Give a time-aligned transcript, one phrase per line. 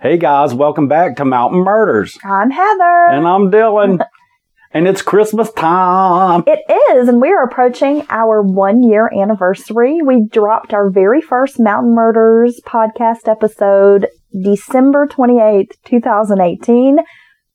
[0.00, 2.16] Hey guys, welcome back to Mountain Murders.
[2.22, 3.08] I'm Heather.
[3.10, 4.06] And I'm Dylan.
[4.72, 6.44] and it's Christmas time.
[6.46, 6.60] It
[6.94, 9.98] is, and we are approaching our one year anniversary.
[10.00, 14.06] We dropped our very first Mountain Murders podcast episode
[14.40, 16.98] December 28th, 2018.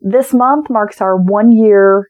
[0.02, 2.10] This month marks our one year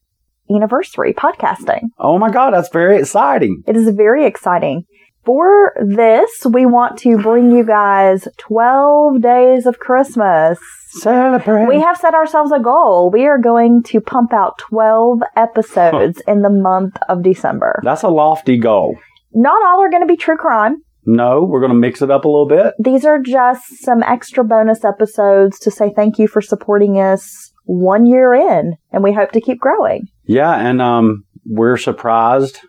[0.50, 1.90] anniversary podcasting.
[2.00, 3.62] Oh my God, that's very exciting.
[3.68, 4.86] It is very exciting.
[5.26, 10.60] For this, we want to bring you guys 12 days of Christmas.
[10.90, 11.68] Celebrate.
[11.68, 13.10] We have set ourselves a goal.
[13.12, 17.80] We are going to pump out 12 episodes in the month of December.
[17.84, 18.98] That's a lofty goal.
[19.34, 20.84] Not all are going to be true crime.
[21.06, 22.74] No, we're going to mix it up a little bit.
[22.80, 28.06] These are just some extra bonus episodes to say thank you for supporting us one
[28.06, 30.08] year in, and we hope to keep growing.
[30.26, 32.60] Yeah, and um, we're surprised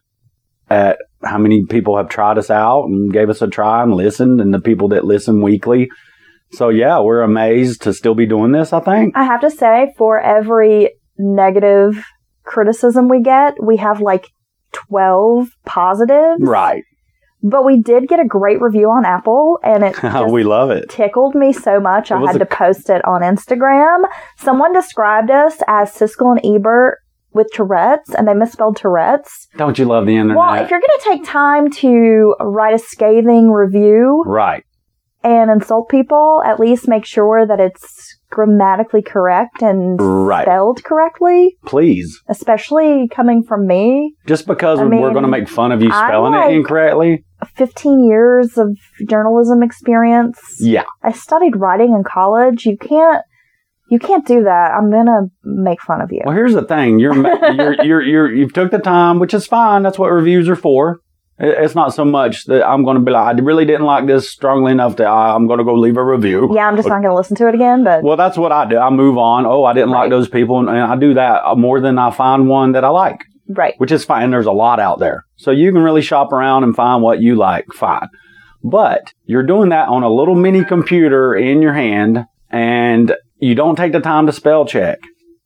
[0.68, 4.40] at how many people have tried us out and gave us a try and listened,
[4.40, 5.88] and the people that listen weekly.
[6.52, 8.72] So yeah, we're amazed to still be doing this.
[8.72, 9.16] I think.
[9.16, 12.04] I have to say, for every negative
[12.44, 14.26] criticism we get, we have like
[14.72, 16.40] twelve positives.
[16.40, 16.84] Right.
[17.46, 19.96] But we did get a great review on Apple, and it
[20.30, 20.88] we love it.
[20.88, 22.10] tickled me so much.
[22.10, 24.04] I had a- to post it on Instagram.
[24.38, 26.98] Someone described us as Siskel and Ebert
[27.34, 29.48] with Tourette's, and they misspelled Tourette's.
[29.56, 30.36] Don't you love the internet?
[30.36, 34.64] Well, if you're going to take time to write a scathing review right.
[35.22, 40.42] and insult people, at least make sure that it's grammatically correct and Right.
[40.44, 42.20] spelled correctly, Please.
[42.28, 44.16] especially coming from me.
[44.26, 47.24] Just because I we're going to make fun of you spelling like- it incorrectly.
[47.56, 48.76] 15 years of
[49.08, 50.38] journalism experience.
[50.60, 50.84] Yeah.
[51.02, 52.64] I studied writing in college.
[52.66, 53.22] You can't
[53.88, 54.72] you can't do that.
[54.72, 56.22] I'm to make fun of you.
[56.24, 56.98] Well, here's the thing.
[56.98, 57.14] you're
[57.54, 59.82] you're, you're you're you've took the time, which is fine.
[59.82, 61.00] That's what reviews are for.
[61.36, 64.30] It's not so much that I'm going to be like, I really didn't like this
[64.30, 66.48] strongly enough that I- I'm going to go leave a review.
[66.54, 68.66] Yeah, I'm just not going to listen to it again, but Well, that's what I
[68.66, 68.78] do.
[68.78, 69.44] I move on.
[69.44, 70.60] Oh, I didn't like those people.
[70.60, 73.74] And I do that more than I find one that I like, right.
[73.78, 74.30] which is fine.
[74.30, 75.24] There's a lot out there.
[75.34, 77.66] So you can really shop around and find what you like.
[77.74, 78.06] Fine.
[78.62, 83.76] But you're doing that on a little mini computer in your hand and you don't
[83.76, 84.98] take the time to spell check,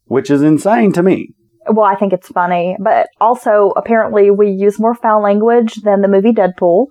[0.04, 1.31] which is insane to me.
[1.71, 6.09] Well, I think it's funny, but also apparently we use more foul language than the
[6.09, 6.87] movie Deadpool,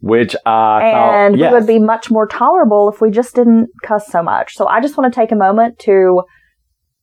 [0.00, 1.52] Which I and thought, yes.
[1.52, 4.54] we would be much more tolerable if we just didn't cuss so much.
[4.54, 6.22] So I just want to take a moment to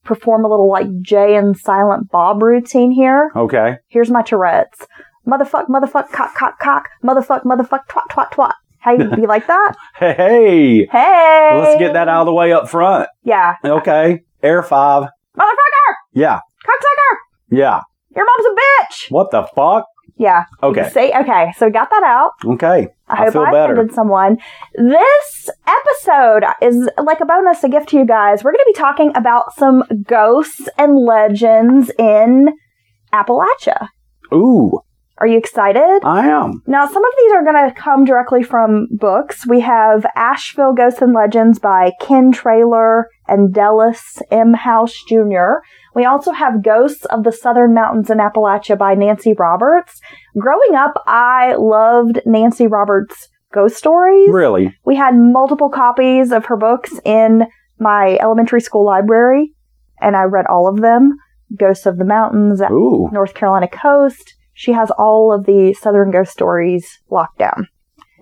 [0.05, 3.29] perform a little like Jay and Silent Bob routine here.
[3.35, 3.75] okay.
[3.89, 4.87] Here's my Tourette's.
[5.27, 6.87] Motherfuck, motherfuck, cock, cock, cock.
[7.03, 8.53] Motherfuck, motherfuck, twat, twat, twat.
[8.87, 9.73] How you, you like that?
[9.97, 11.59] Hey, hey.
[11.61, 13.09] Let's get that out of the way up front.
[13.23, 13.55] Yeah.
[13.63, 14.21] Okay.
[14.41, 15.09] Air five.
[15.37, 15.93] Motherfucker!
[16.13, 16.39] Yeah.
[16.65, 17.17] Cocksucker!
[17.51, 17.81] Yeah.
[18.15, 19.11] Your mom's a bitch!
[19.11, 19.87] What the fuck?
[20.15, 20.45] Yeah.
[20.63, 20.89] Okay.
[20.89, 21.11] See?
[21.13, 21.51] Okay.
[21.57, 22.31] So we got that out.
[22.45, 22.87] Okay.
[23.09, 23.73] I, I hope feel I better.
[23.73, 24.37] offended someone.
[24.75, 28.41] This episode is like a bonus, a gift to you guys.
[28.41, 32.53] We're going to be talking about some ghosts and legends in
[33.13, 33.89] Appalachia.
[34.33, 34.79] Ooh,
[35.19, 36.01] Are you excited?
[36.03, 36.61] I am.
[36.67, 39.47] Now, some of these are going to come directly from books.
[39.47, 44.53] We have Asheville Ghosts and Legends by Ken Traylor and Dallas M.
[44.53, 45.63] House Jr.
[45.95, 49.99] We also have Ghosts of the Southern Mountains in Appalachia by Nancy Roberts.
[50.37, 54.29] Growing up, I loved Nancy Roberts' ghost stories.
[54.29, 54.75] Really?
[54.85, 57.47] We had multiple copies of her books in
[57.79, 59.55] my elementary school library,
[59.99, 61.17] and I read all of them.
[61.57, 63.09] Ghosts of the Mountains, Ooh.
[63.11, 64.35] North Carolina coast.
[64.57, 67.67] She has all of the Southern ghost stories locked down.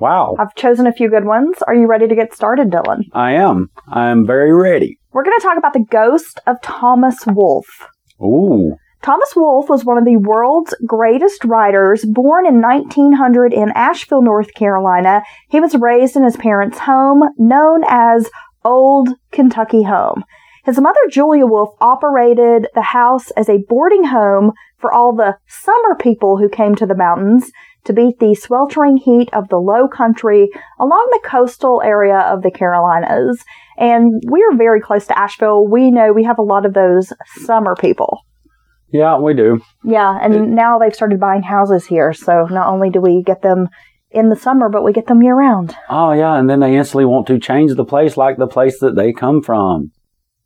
[0.01, 0.35] Wow.
[0.37, 1.61] I've chosen a few good ones.
[1.65, 3.03] Are you ready to get started, Dylan?
[3.13, 3.69] I am.
[3.87, 4.99] I am very ready.
[5.13, 7.87] We're going to talk about the ghost of Thomas Wolfe.
[8.21, 8.75] Ooh.
[9.01, 14.53] Thomas Wolfe was one of the world's greatest writers, born in 1900 in Asheville, North
[14.55, 15.23] Carolina.
[15.47, 18.29] He was raised in his parents' home, known as
[18.65, 20.25] Old Kentucky Home.
[20.65, 25.95] His mother, Julia Wolfe, operated the house as a boarding home for all the summer
[25.99, 27.51] people who came to the mountains
[27.83, 30.49] to beat the sweltering heat of the low country
[30.79, 33.43] along the coastal area of the Carolinas.
[33.77, 35.67] And we're very close to Asheville.
[35.67, 37.13] We know we have a lot of those
[37.43, 38.21] summer people.
[38.91, 39.61] Yeah, we do.
[39.83, 42.11] Yeah, and now they've started buying houses here.
[42.11, 43.69] So not only do we get them
[44.09, 45.75] in the summer, but we get them year round.
[45.89, 46.39] Oh, yeah.
[46.39, 49.41] And then they instantly want to change the place like the place that they come
[49.41, 49.91] from,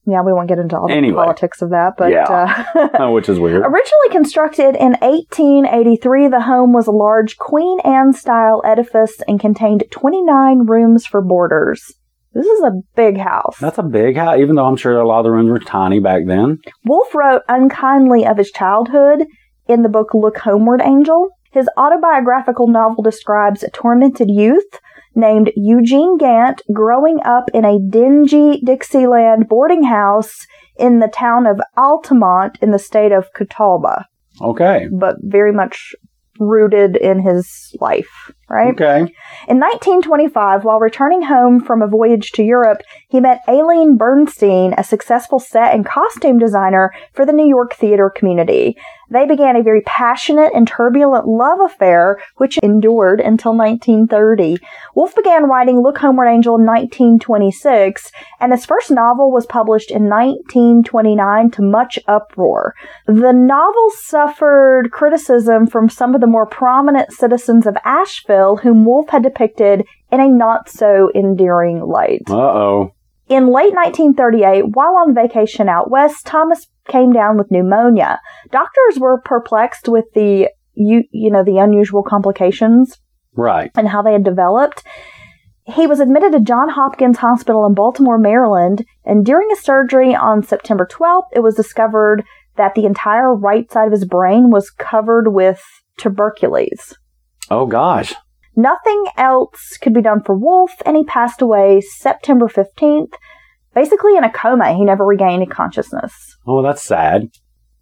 [0.05, 1.15] Yeah, we won't get into all the Anyway.
[1.15, 2.63] politics of that, but Yeah.
[2.99, 3.61] uh, which is weird.
[3.63, 9.83] Originally constructed in 1883, the home was a large Queen Anne style edifice and contained
[9.91, 11.93] 29 rooms for boarders.
[12.33, 13.57] This is a big house.
[13.59, 15.99] That's a big house, even though I'm sure a lot of the rooms were tiny
[15.99, 16.59] back then.
[16.85, 19.25] Wolfe wrote unkindly of his childhood
[19.67, 21.29] in the book Look Homeward, Angel.
[21.51, 24.79] His autobiographical novel describes a tormented youth
[25.15, 30.45] named Eugene Gant growing up in a dingy Dixieland boarding house
[30.77, 34.06] in the town of Altamont in the state of Catawba,
[34.41, 34.88] Okay.
[34.91, 35.94] but very much
[36.39, 38.73] rooted in his life, right?
[38.73, 39.13] Okay.
[39.47, 44.83] In 1925, while returning home from a voyage to Europe, he met Aline Bernstein, a
[44.83, 48.77] successful set and costume designer for the New York theater community.
[49.11, 54.57] They began a very passionate and turbulent love affair, which endured until 1930.
[54.93, 60.09] Wolfe began writing Look Homeward Angel in 1926, and his first novel was published in
[60.09, 62.75] 1929 to much uproar.
[63.07, 69.09] The novel suffered criticism from some of the more prominent citizens of Asheville, whom Wolfe
[69.09, 72.24] had depicted in a not so endearing light.
[72.30, 72.91] Uh oh.
[73.27, 78.19] In late 1938, while on vacation out west, Thomas came down with pneumonia.
[78.51, 82.97] Doctors were perplexed with the you, you know the unusual complications
[83.36, 83.69] Right.
[83.75, 84.83] and how they had developed.
[85.65, 90.42] He was admitted to John Hopkins Hospital in Baltimore, Maryland, and during a surgery on
[90.42, 92.24] September 12th, it was discovered
[92.56, 95.62] that the entire right side of his brain was covered with
[95.97, 96.95] tuberculosis.
[97.51, 98.15] Oh gosh.
[98.55, 103.13] Nothing else could be done for Wolfe, and he passed away September 15th,
[103.73, 104.73] basically in a coma.
[104.73, 106.13] He never regained consciousness.
[106.45, 107.29] Oh, that's sad.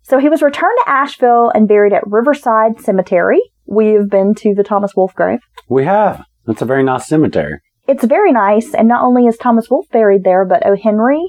[0.04, 3.42] So he was returned to Asheville and buried at Riverside Cemetery.
[3.66, 5.40] We've been to the Thomas Wolfe grave.
[5.68, 6.24] We have.
[6.46, 7.60] That's a very nice cemetery.
[7.88, 10.76] It's very nice, and not only is Thomas Wolfe buried there, but O.
[10.76, 11.26] Henry,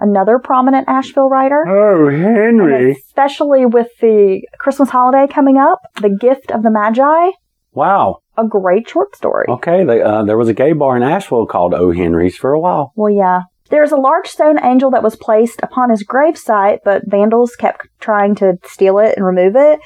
[0.00, 1.64] another prominent Asheville writer.
[1.68, 2.92] Oh, And Henry.
[2.92, 7.30] especially with the Christmas holiday coming up, The Gift of the Magi,
[7.72, 8.18] Wow.
[8.38, 9.46] A great short story.
[9.48, 9.84] Okay.
[9.84, 11.92] They, uh, there was a gay bar in Asheville called O.
[11.92, 12.92] Henry's for a while.
[12.96, 13.42] Well, yeah.
[13.70, 18.34] There's a large stone angel that was placed upon his gravesite, but vandals kept trying
[18.36, 19.80] to steal it and remove it.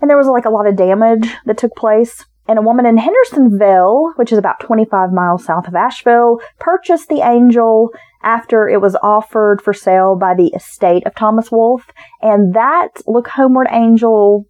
[0.00, 2.24] And there was like a lot of damage that took place.
[2.48, 7.20] And a woman in Hendersonville, which is about 25 miles south of Asheville, purchased the
[7.20, 7.90] angel
[8.22, 11.86] after it was offered for sale by the estate of Thomas Wolfe.
[12.20, 14.46] And that Look Homeward Angel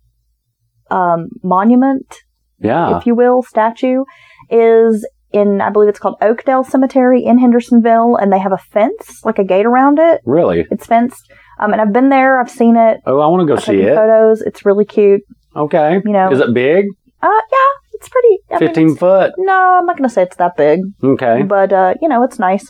[0.90, 2.22] um, monument
[2.62, 2.96] Yeah.
[2.98, 4.04] if you will, statue,
[4.50, 9.24] is in, I believe it's called Oakdale Cemetery in Hendersonville, and they have a fence,
[9.24, 10.20] like a gate around it.
[10.26, 10.66] really?
[10.70, 11.30] It's fenced.
[11.60, 13.72] Um, and I've been there, I've seen it, Oh, I want to go I've see
[13.76, 13.94] taken it.
[13.94, 14.42] photos.
[14.42, 15.22] It's really cute.
[15.54, 16.00] Okay.
[16.04, 16.86] You know- Is it big?
[17.22, 18.38] Uh, yeah, it's pretty.
[18.50, 19.32] I mean, 15 it's- foot?
[19.38, 21.42] no, I'm not going to say it's that big, Okay.
[21.42, 22.66] but, uh, you know, it's nice.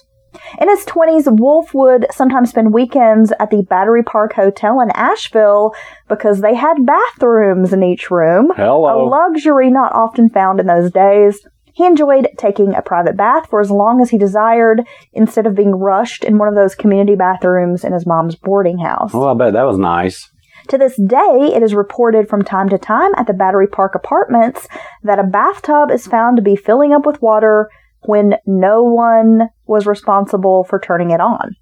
[0.61, 5.75] In his 20s, Wolfe would sometimes spend weekends at the Battery Park Hotel in Asheville
[6.09, 8.53] because they had bathrooms in each room.
[8.57, 11.41] a luxury not often found in those days.
[11.75, 15.75] He enjoyed taking a private bath for as long as he desired instead of being
[15.75, 19.13] rushed in one of those community bathrooms in his mom's boarding house.
[19.15, 20.31] Well, I bet that was nice.
[20.69, 24.69] To this day, it is reported from time to time at the Battery Park apartments
[25.03, 27.69] that a bathtub is found to be filling up with water
[28.03, 31.57] when no one was responsible for turning it on.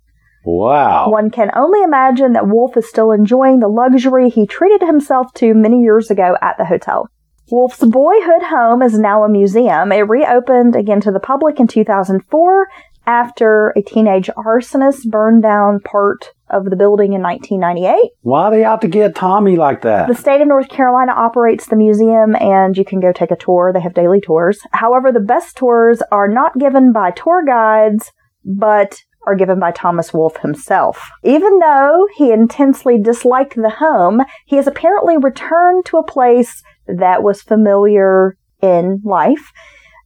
[0.44, 1.10] Wow.
[1.10, 5.54] One can only imagine that Wolfe is still enjoying the luxury he treated himself to
[5.54, 7.08] many years ago at the hotel.
[7.50, 9.92] Wolfe's boyhood home is now a museum.
[9.92, 12.68] It reopened again to the public in 2004
[13.06, 18.10] after a teenage arsonist burned down part of the building in 1998.
[18.22, 20.08] Why are they out to get Tommy like that?
[20.08, 23.72] The state of North Carolina operates the museum and you can go take a tour.
[23.72, 24.60] They have daily tours.
[24.72, 28.12] However, the best tours are not given by tour guides,
[28.44, 31.10] but are given by Thomas Wolfe himself.
[31.22, 37.22] Even though he intensely disliked the home, he has apparently returned to a place that
[37.22, 39.52] was familiar in life.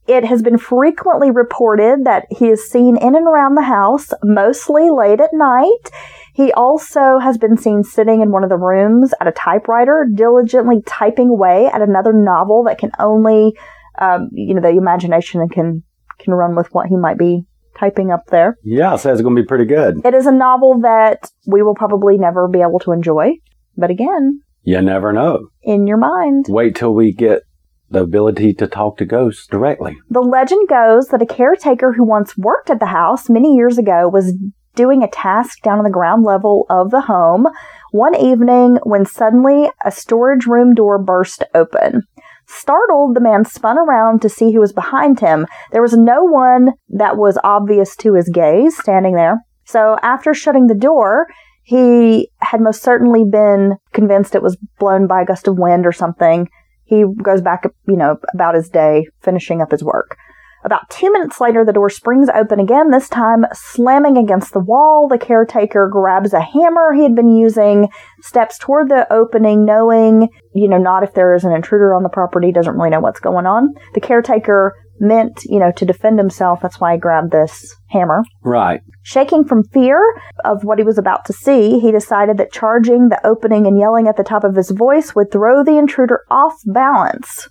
[0.07, 4.89] It has been frequently reported that he is seen in and around the house, mostly
[4.89, 5.89] late at night.
[6.35, 10.81] He also has been seen sitting in one of the rooms at a typewriter, diligently
[10.85, 13.55] typing away at another novel that can only,
[13.99, 15.83] um, you know, the imagination can
[16.19, 17.45] can run with what he might be
[17.79, 18.57] typing up there.
[18.63, 20.05] yeah, says it's going to be pretty good.
[20.05, 23.33] It is a novel that we will probably never be able to enjoy,
[23.77, 25.49] but again, You never know.
[25.63, 26.45] in your mind.
[26.49, 27.41] Wait till we get
[27.89, 29.97] the ability to talk to ghosts directly.
[30.09, 34.09] The legend goes that a caretaker who once worked at the house many years ago
[34.09, 34.33] was
[34.75, 37.47] doing a task down on the ground level of the home
[37.91, 42.03] one evening when suddenly a storage room door burst open.
[42.47, 45.47] Startled, the man spun around to see who was behind him.
[45.71, 49.39] There was no one that was obvious to his gaze standing there.
[49.63, 51.27] So after shutting the door,
[51.63, 55.91] he had most certainly been convinced it was blown by a gust of wind or
[55.91, 56.47] something.
[56.83, 60.17] He goes back, you know, about his day, finishing up his work.
[60.65, 65.07] About two minutes later, the door springs open again, this time slamming against the wall.
[65.07, 67.89] The caretaker grabs a hammer he had been using,
[68.21, 72.09] steps toward the opening, knowing, you know, not if there is an intruder on the
[72.09, 73.75] property, doesn't really know what's going on.
[73.93, 76.61] The caretaker meant, you know, to defend himself.
[76.61, 78.23] That's why he grabbed this hammer.
[78.43, 78.81] Right.
[79.03, 79.99] Shaking from fear
[80.43, 84.07] of what he was about to see, he decided that charging the opening and yelling
[84.07, 87.49] at the top of his voice would throw the intruder off balance.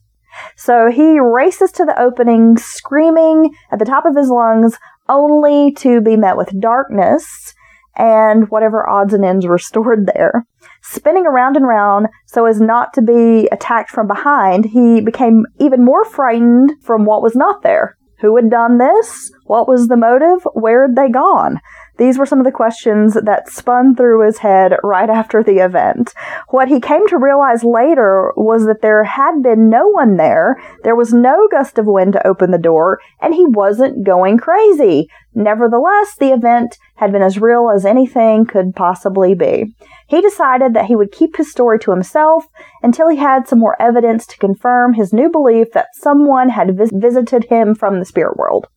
[0.56, 6.00] So he races to the opening, screaming at the top of his lungs, only to
[6.00, 7.54] be met with darkness
[7.96, 10.46] and whatever odds and ends were stored there.
[10.82, 15.84] Spinning around and round so as not to be attacked from behind, he became even
[15.84, 17.96] more frightened from what was not there.
[18.20, 19.32] Who had done this?
[19.44, 20.46] What was the motive?
[20.54, 21.60] Where had they gone?
[21.96, 26.12] These were some of the questions that spun through his head right after the event.
[26.48, 30.96] What he came to realize later was that there had been no one there, there
[30.96, 35.08] was no gust of wind to open the door, and he wasn't going crazy.
[35.34, 39.74] Nevertheless, the event had been as real as anything could possibly be.
[40.06, 42.46] He decided that he would keep his story to himself
[42.82, 46.90] until he had some more evidence to confirm his new belief that someone had vis-
[46.92, 48.68] visited him from the spirit world.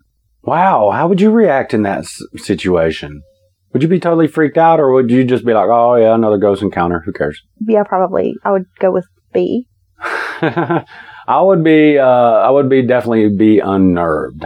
[0.48, 0.92] Wow.
[0.92, 3.22] How would you react in that s- situation?
[3.74, 6.38] Would you be totally freaked out or would you just be like, oh, yeah, another
[6.38, 7.04] ghost encounter?
[7.06, 7.44] Who cares?
[7.68, 8.34] Yeah, probably.
[8.46, 9.68] I would go with B.
[10.01, 10.86] I
[11.42, 14.46] would be, uh, I would be definitely be unnerved.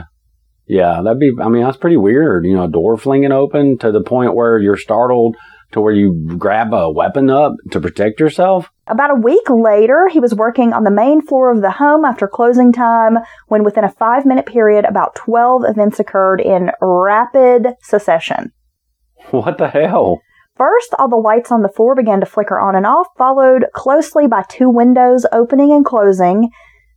[0.65, 2.45] Yeah, that'd be, I mean, that's pretty weird.
[2.45, 5.35] You know, a door flinging open to the point where you're startled
[5.71, 8.69] to where you grab a weapon up to protect yourself.
[8.87, 12.27] About a week later, he was working on the main floor of the home after
[12.27, 18.51] closing time when within a five minute period, about 12 events occurred in rapid succession.
[19.29, 20.21] What the hell?
[20.57, 24.27] First, all the lights on the floor began to flicker on and off, followed closely
[24.27, 26.49] by two windows opening and closing.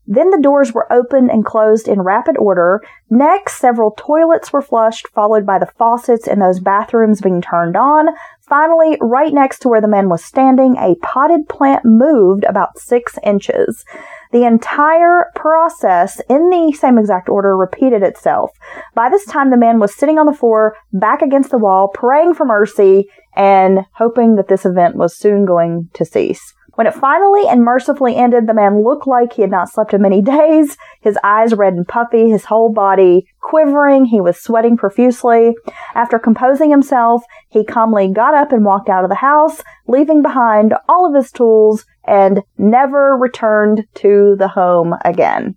[0.06, 2.82] Then the doors were opened and closed in rapid order.
[3.08, 8.08] Next, several toilets were flushed, followed by the faucets in those bathrooms being turned on.
[8.48, 13.18] Finally, right next to where the man was standing, a potted plant moved about six
[13.24, 13.84] inches.
[14.32, 18.50] The entire process in the same exact order repeated itself.
[18.94, 22.34] By this time, the man was sitting on the floor, back against the wall, praying
[22.34, 26.54] for mercy and hoping that this event was soon going to cease.
[26.74, 30.02] When it finally and mercifully ended, the man looked like he had not slept in
[30.02, 35.54] many days, his eyes red and puffy, his whole body quivering, he was sweating profusely.
[35.94, 40.74] After composing himself, he calmly got up and walked out of the house, leaving behind
[40.88, 45.56] all of his tools and never returned to the home again.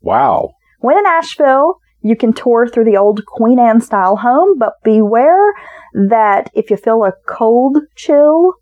[0.00, 0.54] Wow.
[0.78, 5.52] When in Asheville, you can tour through the old Queen Anne style home, but beware
[5.92, 8.54] that if you feel a cold chill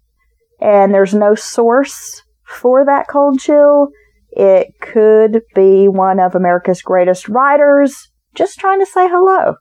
[0.60, 3.88] and there's no source for that cold chill,
[4.30, 9.54] it could be one of America's greatest writers just trying to say hello.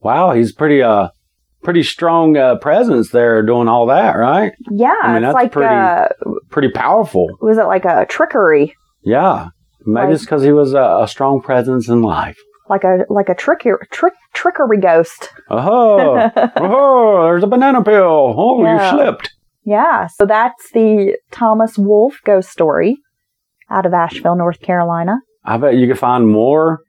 [0.00, 1.08] Wow, he's pretty uh
[1.62, 4.52] pretty strong uh, presence there doing all that, right?
[4.70, 6.08] Yeah, I mean, that's like pretty- uh,
[6.50, 7.26] Pretty powerful.
[7.40, 9.48] was it like a trickery, Yeah.
[9.86, 12.38] Maybe Like- it's because he was a, a strong presence in life.
[12.68, 15.30] like a like a trickery trick trickery ghost.
[15.50, 18.34] Uh oh, Uh oh, there's a banana peel.
[18.36, 18.90] Oh, Yeah.
[18.92, 19.30] you slipped.
[19.64, 22.98] Yeah, so that's the Thomas Wolfe ghost story
[23.70, 25.16] out of Asheville, North Carolina.
[25.44, 26.80] I bet you could find more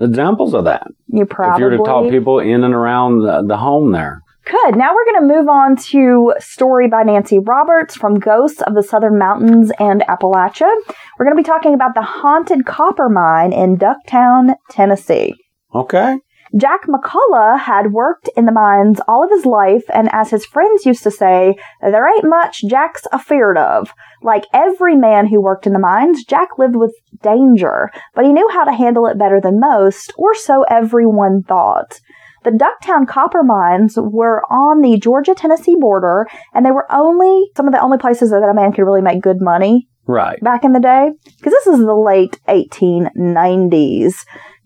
[0.00, 3.44] examples of that You probably if you were to talk people in and around the,
[3.46, 4.20] the home there.
[4.44, 4.76] Good.
[4.76, 8.82] Now we're going to move on to story by Nancy Roberts from Ghosts of the
[8.82, 10.70] Southern Mountains and Appalachia.
[11.18, 15.34] We're going to be talking about the haunted copper mine in Ducktown, Tennessee.
[15.74, 16.18] Okay.
[16.56, 20.86] Jack McCullough had worked in the mines all of his life, and as his friends
[20.86, 23.92] used to say, there ain't much Jack's afeared of.
[24.22, 28.48] Like every man who worked in the mines, Jack lived with danger, but he knew
[28.52, 32.00] how to handle it better than most, or so everyone thought.
[32.44, 37.66] The Ducktown copper mines were on the Georgia Tennessee border, and they were only some
[37.66, 40.38] of the only places that a man could really make good money Right.
[40.42, 44.14] back in the day because this is the late 1890s.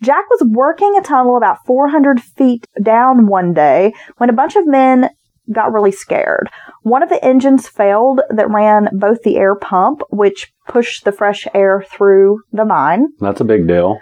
[0.03, 4.67] Jack was working a tunnel about 400 feet down one day when a bunch of
[4.67, 5.11] men
[5.53, 6.49] got really scared.
[6.83, 11.47] One of the engines failed that ran both the air pump, which pushed the fresh
[11.55, 13.99] air through the mine, That's a big deal.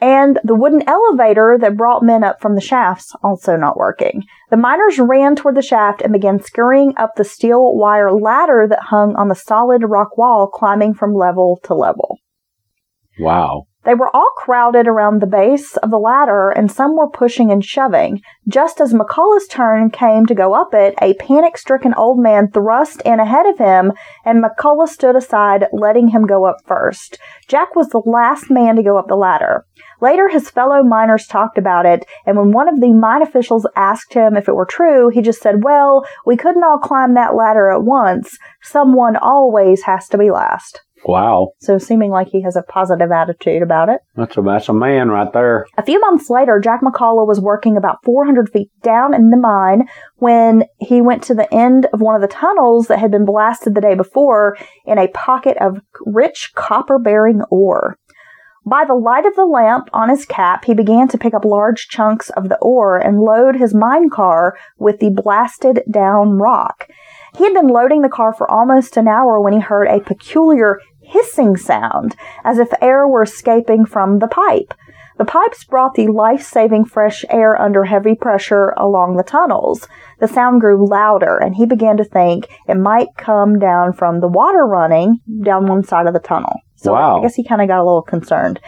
[0.00, 4.24] and the wooden elevator that brought men up from the shafts also not working.
[4.50, 8.84] The miners ran toward the shaft and began scurrying up the steel wire ladder that
[8.90, 12.18] hung on the solid rock wall, climbing from level to level.
[13.18, 13.66] Wow.
[13.84, 17.64] They were all crowded around the base of the ladder, and some were pushing and
[17.64, 18.20] shoving.
[18.46, 23.00] Just as McCullough's turn came to go up it, a panic stricken old man thrust
[23.06, 23.92] in ahead of him,
[24.24, 27.18] and McCullough stood aside, letting him go up first.
[27.48, 29.64] Jack was the last man to go up the ladder.
[30.02, 34.12] Later, his fellow miners talked about it, and when one of the mine officials asked
[34.12, 37.70] him if it were true, he just said, Well, we couldn't all climb that ladder
[37.70, 38.36] at once.
[38.62, 40.82] Someone always has to be last.
[41.04, 41.52] Wow.
[41.60, 44.00] So seeming like he has a positive attitude about it.
[44.16, 45.66] That's a, that's a man right there.
[45.78, 49.88] A few months later, Jack McCullough was working about 400 feet down in the mine
[50.16, 53.74] when he went to the end of one of the tunnels that had been blasted
[53.74, 57.98] the day before in a pocket of rich copper bearing ore.
[58.66, 61.88] By the light of the lamp on his cap, he began to pick up large
[61.88, 66.86] chunks of the ore and load his mine car with the blasted down rock.
[67.36, 70.80] He had been loading the car for almost an hour when he heard a peculiar
[71.10, 74.74] hissing sound, as if air were escaping from the pipe.
[75.18, 79.86] The pipes brought the life-saving fresh air under heavy pressure along the tunnels.
[80.18, 84.28] The sound grew louder, and he began to think it might come down from the
[84.28, 86.54] water running down one side of the tunnel.
[86.76, 87.18] So Wow.
[87.18, 88.60] I guess he kind of got a little concerned.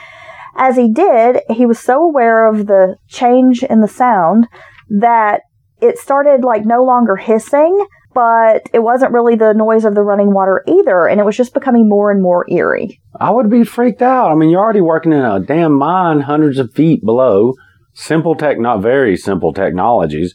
[0.55, 4.47] As he did, he was so aware of the change in the sound
[4.91, 5.41] that
[5.81, 10.33] it started like no longer hissing, but it wasn't really the noise of the running
[10.33, 13.01] water either, and it was just becoming more and more eerie.
[13.19, 14.31] I would be freaked out.
[14.31, 17.55] I mean, you're already working in a damn mine hundreds of feet below.
[17.95, 20.35] Simple tech, not very simple technologies.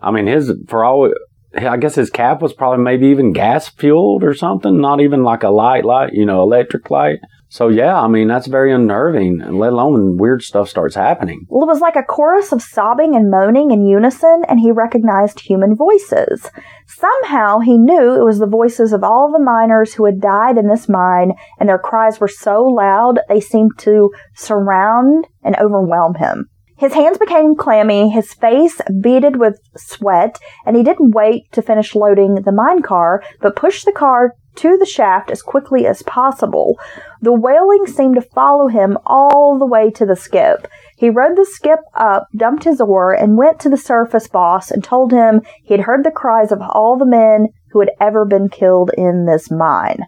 [0.00, 1.12] I mean, his, for all,
[1.56, 5.42] I guess his cap was probably maybe even gas fueled or something, not even like
[5.42, 7.20] a light light, you know, electric light.
[7.56, 11.46] So yeah, I mean, that's very unnerving, let alone when weird stuff starts happening.
[11.48, 15.40] Well, it was like a chorus of sobbing and moaning in unison, and he recognized
[15.40, 16.50] human voices.
[16.86, 20.68] Somehow he knew it was the voices of all the miners who had died in
[20.68, 26.50] this mine, and their cries were so loud they seemed to surround and overwhelm him.
[26.78, 31.94] His hands became clammy, his face beaded with sweat, and he didn't wait to finish
[31.94, 36.78] loading the mine car, but pushed the car to the shaft as quickly as possible.
[37.22, 40.66] The wailing seemed to follow him all the way to the skip.
[40.96, 44.82] He rode the skip up, dumped his ore, and went to the surface boss and
[44.82, 48.48] told him he had heard the cries of all the men who had ever been
[48.48, 50.00] killed in this mine.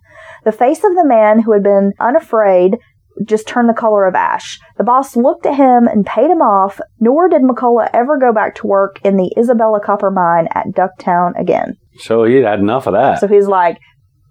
[0.44, 2.78] The face of the man who had been unafraid
[3.24, 4.58] just turned the color of ash.
[4.76, 8.54] The boss looked at him and paid him off, nor did McCullough ever go back
[8.56, 11.74] to work in the Isabella copper mine at Ducktown again.
[11.98, 13.20] So he'd had enough of that.
[13.20, 13.78] So he's like,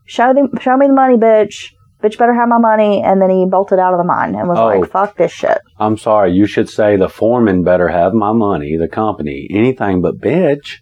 [0.05, 1.71] show, the, show me the money, bitch.
[2.03, 3.01] Bitch better have my money.
[3.03, 4.65] And then he bolted out of the mine and was Oh.
[4.67, 5.59] like, fuck this shit.
[5.79, 10.19] I'm sorry, you should say the foreman better have my money, the company, anything but
[10.19, 10.75] bitch.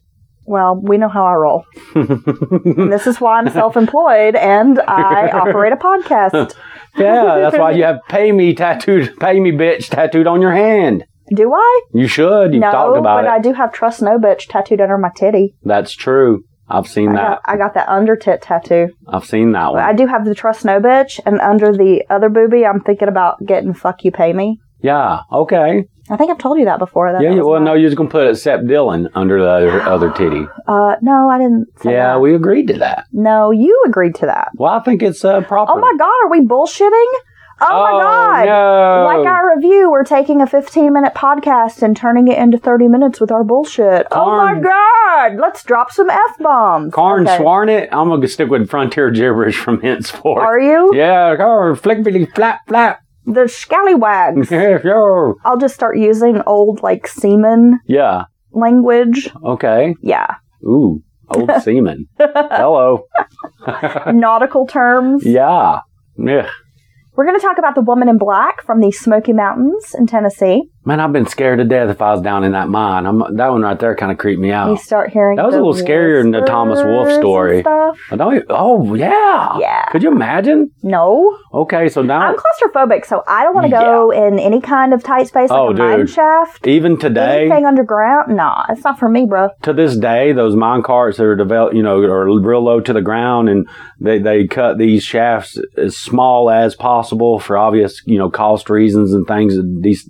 [0.46, 1.66] Well, we know how I roll.
[1.94, 6.56] This is why I'm self employed and I operate a podcast.
[6.98, 11.06] yeah, that's why you have pay me tattooed, pay me bitch tattooed on your hand.
[11.34, 11.82] Do I?
[11.94, 12.54] You should.
[12.54, 13.32] You've no, talked about but it.
[13.32, 15.56] I do have Trust No Bitch tattooed under my titty.
[15.64, 16.44] That's true.
[16.68, 17.22] I've seen I that.
[17.22, 18.90] got, I got that under tit tattoo.
[19.08, 19.82] I've seen that one.
[19.82, 23.44] I do have the Trust No Bitch, and under the other booby, I'm thinking about
[23.46, 24.60] getting Fuck You Pay Me.
[24.82, 25.22] Yeah.
[25.32, 25.86] Okay.
[26.10, 27.12] I think I've told you that before.
[27.12, 27.36] That Yeah.
[27.36, 30.10] that well, my- no, you was gonna put it Sep Dillon under the other, other
[30.12, 30.46] titty.
[30.68, 31.68] Uh, no, I didn't.
[31.84, 32.22] Yeah, that.
[32.22, 33.06] we agreed to that.
[33.12, 34.50] No, you agreed to that.
[34.56, 35.72] Well, I think it's uh, proper.
[35.72, 37.14] Oh my god, are we bullshitting?
[37.62, 38.46] Oh, my god.
[38.48, 39.06] No.
[39.18, 43.22] Like our review, we're taking a 15 minute podcast and turning it into 30 minutes
[43.22, 44.08] with our bullshit.
[44.12, 46.94] Oh my god, let's drop some F bombs.
[46.94, 47.38] Karn Okay.
[47.38, 47.88] Swarnit.
[47.94, 50.44] I'm gonna stick with frontier gibberish from henceforth.
[50.44, 50.92] Are you?
[50.94, 53.00] Yeah, Karn flickity flap flap.
[53.26, 54.50] The scallywags.
[54.50, 55.36] Sure.
[55.44, 58.26] I'll just start using old, like, seaman Yeah.
[58.52, 59.30] language.
[59.44, 59.96] Okay.
[60.02, 60.36] Yeah.
[60.64, 62.08] Ooh, old seaman.
[62.20, 63.06] Hello.
[64.14, 65.26] Nautical terms.
[65.26, 65.80] Yeah.
[66.18, 66.50] Yeah.
[67.16, 70.64] We're going to talk about the woman in black from the Smoky Mountains in Tennessee.
[70.88, 73.08] Man, I've been scared to death if I was down in that mine.
[73.08, 74.70] I'm, that one right there kind of creeped me out.
[74.70, 77.66] You start hearing That was a little scarier than the Thomas Wolfe story.
[77.66, 78.36] I don't.
[78.36, 79.58] even- Oh yeah.
[79.60, 79.86] Yeah.
[79.92, 80.70] Could you imagine?
[80.84, 84.94] No, Okay, so now I'm claustrophobic, so I don't want to go in any kind
[84.94, 86.10] of tight space like Oh, a mine dude.
[86.10, 86.68] shaft.
[86.68, 88.36] even today, Anything underground?
[88.36, 89.50] Nah, it's not for me, bro.
[89.64, 92.92] to this day, those mine carts that are developed, you know, are real low to
[92.94, 93.68] the ground, and
[94.02, 99.14] they they cut these shafts as small as possible for obvious, you know, cost reasons
[99.14, 100.10] and things, de-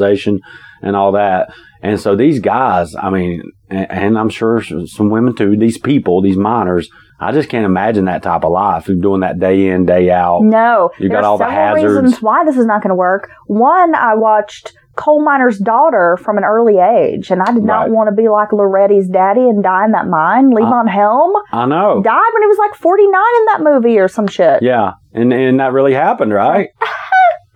[0.00, 1.50] and all that.
[1.82, 5.56] And so these guys, I mean, and, and I'm sure some women too.
[5.56, 6.88] These people, these miners,
[7.20, 8.86] I just can't imagine that type of life.
[8.86, 10.42] Doing that day in, day out.
[10.42, 11.84] No, You got all the hazards.
[11.84, 13.30] reasons why this is not going to work.
[13.46, 17.90] One, I watched coal miner's daughter from an early age, and I did not Right.
[17.90, 20.50] want to be like Loretta's daddy and die in that mine.
[20.50, 22.02] Leave Uh, on Helm I know.
[22.02, 24.60] died when he was like 49 in that movie or some shit.
[24.62, 26.70] Yeah, and and that really happened, right?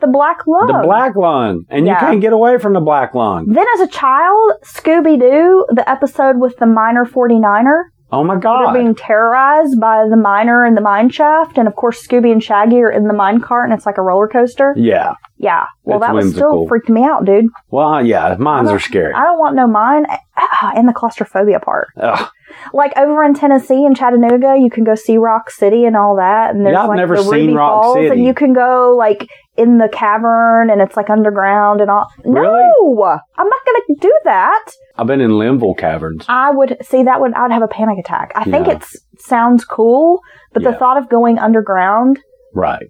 [0.03, 0.67] The Black Lung.
[0.67, 3.47] The black lung, and you can't get away from the black lung.
[3.47, 7.85] Then, as a child, Scooby Doo, the episode with the miner 49er,
[8.15, 8.75] Oh my God.
[8.75, 12.43] they're being terrorized by the miner in the mine shaft, and of course, Scooby and
[12.45, 14.75] Shaggy are in the mine cart, and it's like a roller coaster.
[14.77, 15.15] Yeah.
[15.38, 16.69] Yeah, well, It's that was still whimsical.
[16.69, 17.47] freaked me out, dude.
[17.71, 19.12] Well, yeah, mines are scary.
[19.15, 21.88] I don't want no mine, ah, and the claustrophobia part.
[21.97, 22.29] Ugh.
[22.75, 26.55] Like over in Tennessee in Chattanooga, you can go see Rock City and all that.
[26.55, 28.09] And there's Yeah, I've like never the seen Ruby Rock Falls, City.
[28.09, 32.07] and you can go like in the cavern and it's like underground and all.
[32.25, 32.47] Really?
[32.47, 34.65] No, I'm not to do that.
[34.97, 36.25] I've been in Linville Caverns.
[36.29, 38.33] I would see that would I'd have a panic attack.
[38.35, 38.75] I think Yeah.
[38.75, 38.85] it
[39.19, 40.21] sounds cool,
[40.53, 42.19] but the thought of going underground
[42.55, 42.87] Right.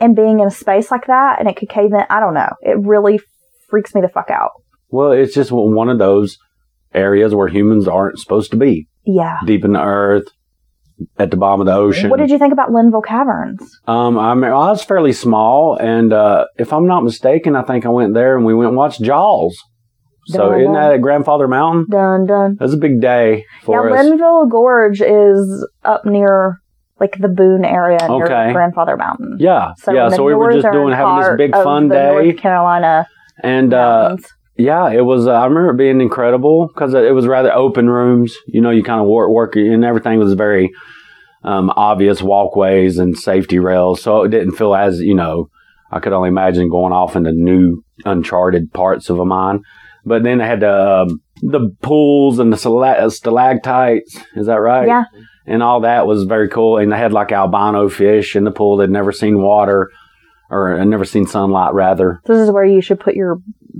[0.00, 2.50] and being in a space like that and it could cave in, I don't know.
[2.62, 3.20] It really
[3.68, 4.50] freaks me the fuck out.
[4.88, 6.38] Well, it's just one of those
[6.94, 8.88] areas where humans aren't supposed to be.
[9.04, 9.38] Yeah.
[9.44, 10.28] Deep in the earth,
[11.18, 12.10] at the bottom of the ocean.
[12.10, 13.80] What did you think about Linville Caverns?
[13.86, 17.84] Um, I, mean, I was fairly small, and uh, if I'm not mistaken, I think
[17.86, 19.56] I went there and we went and watched Jaws.
[20.28, 21.86] So Dun, isn't that at Grandfather Mountain?
[21.88, 22.56] Dun dun.
[22.56, 24.04] That was a big day for yeah, us.
[24.04, 26.60] Linville Gorge is up near
[26.98, 28.52] like the Boone area near Okay.
[28.52, 29.36] Grandfather Mountain.
[29.38, 30.08] yeah, So yeah.
[30.08, 33.06] So we were just doing having this big fun day, North Carolina
[33.42, 34.16] and uh.
[34.58, 35.26] Yeah, it was.
[35.26, 38.34] Uh, I remember it being incredible because it was rather open rooms.
[38.46, 40.72] You know, you kind of work, work, and everything was very
[41.44, 45.48] um, obvious walkways and safety rails, so it didn't feel as you know.
[45.90, 49.60] I could only imagine going off into new, uncharted parts of a mine.
[50.04, 54.16] But then they had the um, the pools and the stala- stalactites.
[54.34, 54.86] Is that right?
[54.86, 55.04] Yeah.
[55.46, 56.78] And all that was very cool.
[56.78, 58.76] And they had like albino fish in the pool.
[58.76, 59.90] They'd never seen water,
[60.50, 62.20] or never seen sunlight, rather.
[62.24, 63.38] This is where you should put your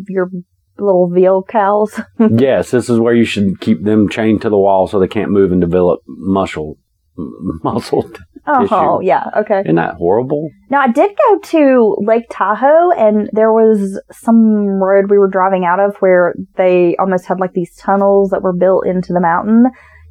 [0.08, 0.30] your
[0.78, 2.00] little veal cows.
[2.18, 5.30] yes, this is where you should keep them chained to the wall so they can't
[5.30, 6.78] move and develop muscle.
[7.18, 8.10] m- Muscle.
[8.48, 8.62] Oh,
[9.00, 9.06] Tissue.
[9.08, 9.60] yeah, okay.
[9.62, 10.50] Isn't that horrible?
[10.70, 15.64] Now I did go to Lake Tahoe, and there was some road we were driving
[15.64, 19.64] out of where they almost had like these tunnels that were built into the mountain.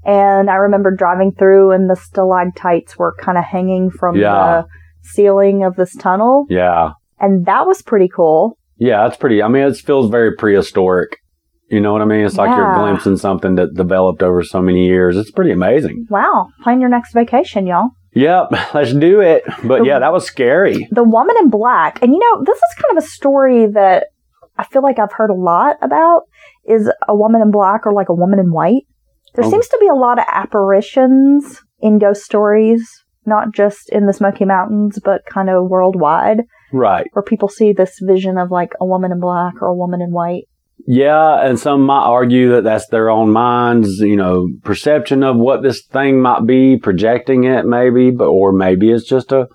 [0.03, 4.63] And I remember driving through, and the stalactites were kind of hanging from Yeah.
[4.63, 4.67] the
[5.09, 6.91] ceiling of this tunnel, Yeah.
[7.19, 8.57] and that was pretty cool.
[8.77, 9.41] Yeah, that's pretty.
[9.41, 11.17] I mean, it feels very prehistoric.
[11.69, 12.25] You know what I mean?
[12.25, 15.17] It's like you're glimpsing something that developed over so many years.
[15.17, 16.05] It's pretty amazing.
[16.09, 17.89] Wow, plan your next vacation, y'all.
[18.13, 19.43] Yep, let's do it.
[19.63, 20.87] But yeah, that was scary.
[20.91, 24.07] The Woman in Black, and you know, this is kind of a story that
[24.57, 26.23] I feel like I've heard a lot about.
[26.67, 28.83] Is a woman in black or like a woman in white?
[29.35, 29.49] There Oh.
[29.49, 30.25] seems to be a lot of
[30.79, 32.87] apparitions in ghost stories,
[33.25, 36.41] not just in the Smoky Mountains, but kind of worldwide,
[36.73, 37.07] Right.
[37.13, 40.11] where people see this vision of like a woman in black or a woman in
[40.11, 40.45] white.
[40.87, 45.63] Yeah, and some might argue that that's their own minds, you know, perception of what
[45.63, 49.47] this thing might be, projecting it maybe, but or maybe it's just a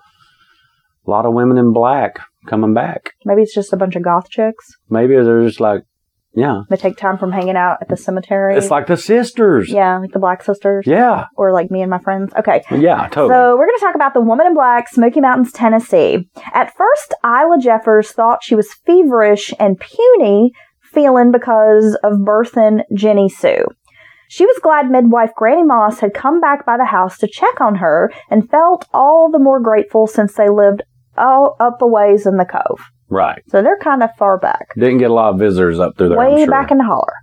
[1.05, 3.13] lot of women in black coming back.
[3.23, 5.83] Maybe it's just a bunch of goth chicks Maybe they're just like,
[6.33, 8.55] yeah, that take time from hanging out at the cemetery.
[8.55, 9.69] it's like the sisters.
[9.69, 12.33] yeah, like the Black Sisters, Yeah, or like me and my friends.
[12.37, 13.29] Okay, yeah, totally.
[13.33, 16.29] So we're going to talk about the woman in black, Smoky Mountains, Tennessee.
[16.53, 23.29] At first, Isla Jeffers thought she was feverish and puny, feeling because of birthing Jenny
[23.29, 23.65] Sue.
[24.29, 27.75] She was glad midwife Granny Moss had come back by the house to check on
[27.75, 30.83] her and felt all the more grateful since they lived
[31.17, 32.79] all up a ways in the cove.
[33.11, 33.43] Right.
[33.49, 36.17] So they're kind of far back Didn't get a lot of visitors up through there.
[36.17, 36.47] Way sure.
[36.47, 37.13] back in the holler.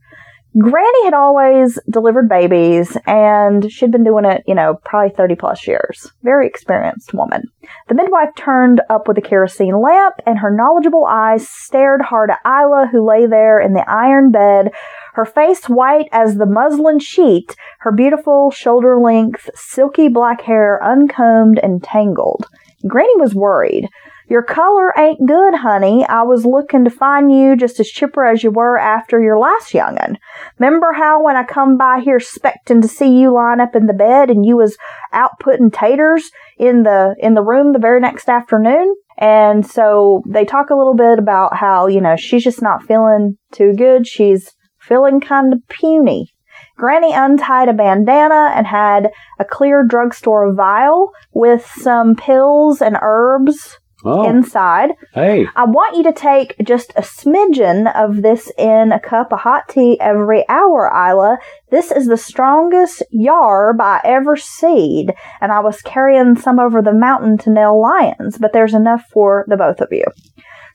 [0.59, 5.67] Granny had always delivered babies and she'd been doing it, you know, probably 30 plus
[5.67, 6.11] years.
[6.23, 7.45] Very experienced woman.
[7.89, 12.41] The midwife turned up with a kerosene lamp and her knowledgeable eyes stared hard at
[12.45, 14.73] Isla who lay there in the iron bed,
[15.15, 21.61] her face white as the muslin sheet, her beautiful shoulder length, silky black hair uncombed
[21.63, 22.47] and tangled.
[22.87, 23.89] Granny was worried.
[24.29, 26.05] Your color ain't good, honey.
[26.07, 29.73] I was looking to find you just as chipper as you were after your last
[29.73, 30.19] young'un.
[30.59, 33.95] Remember how when I come by here spectin' to see you line up in the
[33.95, 34.77] bed and you was
[35.15, 38.95] out putting taters in the in the room the very next afternoon?
[39.17, 43.39] And so they talk a little bit about how, you know, she's just not feeling
[43.51, 44.07] too good.
[44.07, 46.35] She's feeling kind of puny.
[46.77, 53.79] Granny untied a bandana and had a clear drugstore vial with some pills and herbs
[54.05, 54.91] Oh, inside.
[55.13, 59.41] hey, I want you to take just a smidgen of this in a cup of
[59.41, 61.39] hot tea every hour, Isla.
[61.71, 66.93] This is the strongest yarb I ever seed, and I was carrying some over the
[66.93, 70.05] mountain to Nell Lyons, but there's enough for the both of you.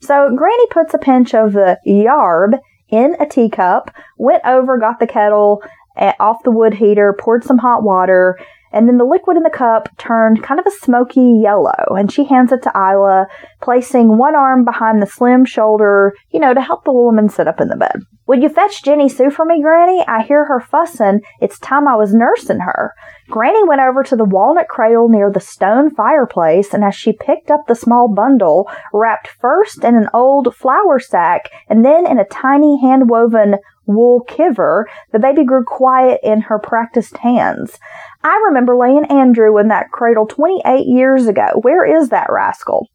[0.01, 2.59] So Granny puts a pinch of the yarb
[2.89, 5.63] in a teacup, went over, got the kettle
[5.97, 8.37] eh, off the wood heater, poured some hot water,
[8.73, 12.25] and then the liquid in the cup turned kind of a smoky yellow, and she
[12.25, 13.27] hands it to Isla,
[13.61, 17.61] placing one arm behind the slim shoulder, you know, to help the woman sit up
[17.61, 18.01] in the bed.
[18.25, 20.03] Would you fetch Jenny Sue for me, Granny?
[20.07, 21.21] I hear her fussing.
[21.41, 22.93] It's time I was nursing her.
[23.29, 27.51] Granny went over to the walnut cradle near the stone fireplace, and as she picked
[27.51, 32.25] up the small bundle, wrapped first in an old flour sack and then in a
[32.25, 37.77] tiny hand woven wool kiver, the baby grew quiet in her practiced hands.
[38.23, 41.47] I remember laying Andrew in that cradle 28 years ago.
[41.61, 42.87] Where is that rascal?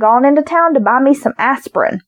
[0.00, 2.00] Gone into town to buy me some aspirin.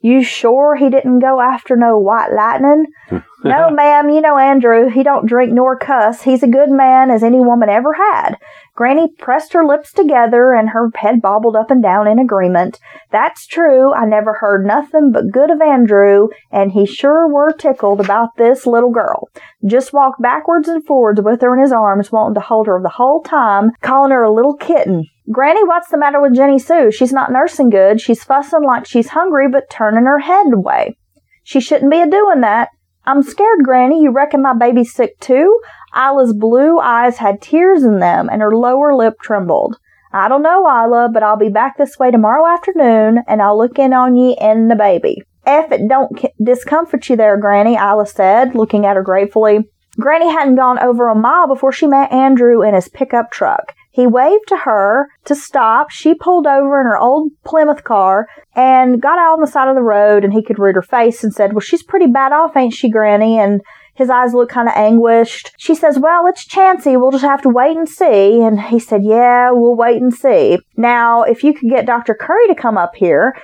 [0.00, 2.86] You sure he didn't go after no white lightning?
[3.44, 6.22] no, ma'am, you know Andrew, he don't drink nor cuss.
[6.22, 8.36] He's a good man as any woman ever had.
[8.78, 12.78] Granny pressed her lips together and her head bobbled up and down in agreement.
[13.10, 13.92] That's true.
[13.92, 18.68] I never heard nothing but good of Andrew, and he sure were tickled about this
[18.68, 19.30] little girl.
[19.66, 22.88] Just walked backwards and forwards with her in his arms, wanting to hold her the
[22.88, 25.06] whole time, calling her a little kitten.
[25.28, 26.92] Granny, what's the matter with Jenny Sue?
[26.92, 28.00] She's not nursing good.
[28.00, 30.96] She's fussing like she's hungry, but turning her head away.
[31.42, 32.68] She shouldn't be a doing that.
[33.04, 34.02] I'm scared, Granny.
[34.02, 35.60] You reckon my baby's sick too?
[35.96, 39.78] Isla's blue eyes had tears in them and her lower lip trembled.
[40.12, 43.78] I don't know, Isla, but I'll be back this way tomorrow afternoon and I'll look
[43.78, 45.22] in on ye and the baby.
[45.46, 49.68] If it don't discomfort you there, Granny, Isla said, looking at her gratefully.
[49.98, 53.74] Granny hadn't gone over a mile before she met Andrew in his pickup truck.
[53.90, 55.90] He waved to her to stop.
[55.90, 59.74] She pulled over in her old Plymouth car and got out on the side of
[59.74, 62.56] the road and he could read her face and said, Well, she's pretty bad off,
[62.56, 63.38] ain't she, Granny?
[63.40, 63.60] And
[63.98, 65.50] his eyes look kind of anguished.
[65.58, 66.96] She says, Well, it's chancy.
[66.96, 68.40] We'll just have to wait and see.
[68.40, 70.60] And he said, Yeah, we'll wait and see.
[70.76, 72.14] Now, if you could get Dr.
[72.14, 73.36] Curry to come up here,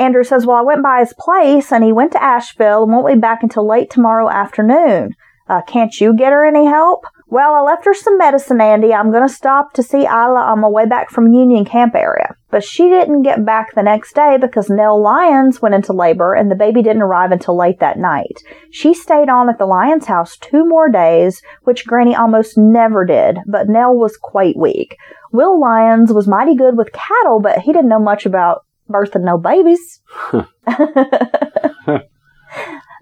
[0.00, 3.06] Andrew says, Well, I went by his place and he went to Asheville and won't
[3.06, 5.14] be back until late tomorrow afternoon.
[5.48, 7.04] Uh, can't you get her any help?
[7.30, 8.92] Well, I left her some medicine, Andy.
[8.92, 12.34] I'm going to stop to see Isla on my way back from Union Camp area.
[12.50, 16.50] But she didn't get back the next day because Nell Lyons went into labor and
[16.50, 18.42] the baby didn't arrive until late that night.
[18.72, 23.38] She stayed on at the Lyons house two more days, which Granny almost never did,
[23.46, 24.96] but Nell was quite weak.
[25.30, 29.38] Will Lyons was mighty good with cattle, but he didn't know much about birthing no
[29.38, 30.00] babies.
[30.22, 32.02] the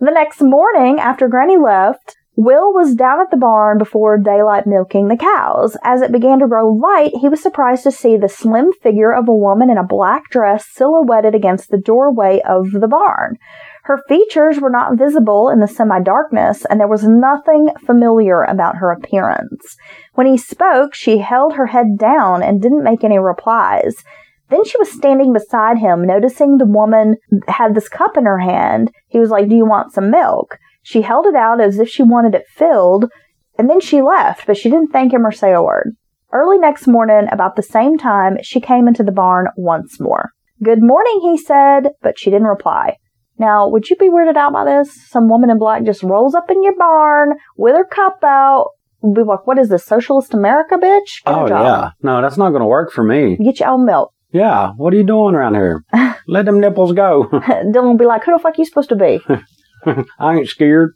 [0.01, 5.17] next morning, after Granny left, Will was down at the barn before daylight milking the
[5.17, 5.77] cows.
[5.83, 9.27] As it began to grow light, he was surprised to see the slim figure of
[9.27, 13.39] a woman in a black dress silhouetted against the doorway of the barn.
[13.83, 18.77] Her features were not visible in the semi darkness, and there was nothing familiar about
[18.77, 19.77] her appearance.
[20.15, 24.05] When he spoke, she held her head down and didn't make any replies.
[24.49, 27.17] Then she was standing beside him, noticing the woman
[27.49, 28.93] had this cup in her hand.
[29.09, 30.57] He was like, Do you want some milk?
[30.89, 33.11] She held it out as if she wanted it filled,
[33.59, 35.95] and then she left, but she didn't thank him or say a word.
[36.33, 40.31] Early next morning, about the same time, she came into the barn once more.
[40.65, 42.97] Good morning, he said, but she didn't reply.
[43.39, 45.11] Now, would you be weirded out by this?
[45.11, 48.71] Some woman in black just rolls up in your barn with her cup out.
[49.03, 51.23] Be like, what is this, socialist America, bitch?
[51.23, 51.91] Get oh, yeah.
[52.01, 53.37] No, that's not going to work for me.
[53.37, 54.15] Get your own milk.
[54.33, 55.85] Yeah, what are you doing around here?
[56.27, 57.29] Let them nipples go.
[57.33, 59.21] Dylan will be like, who the fuck are you supposed to be?
[60.19, 60.95] I ain't scared.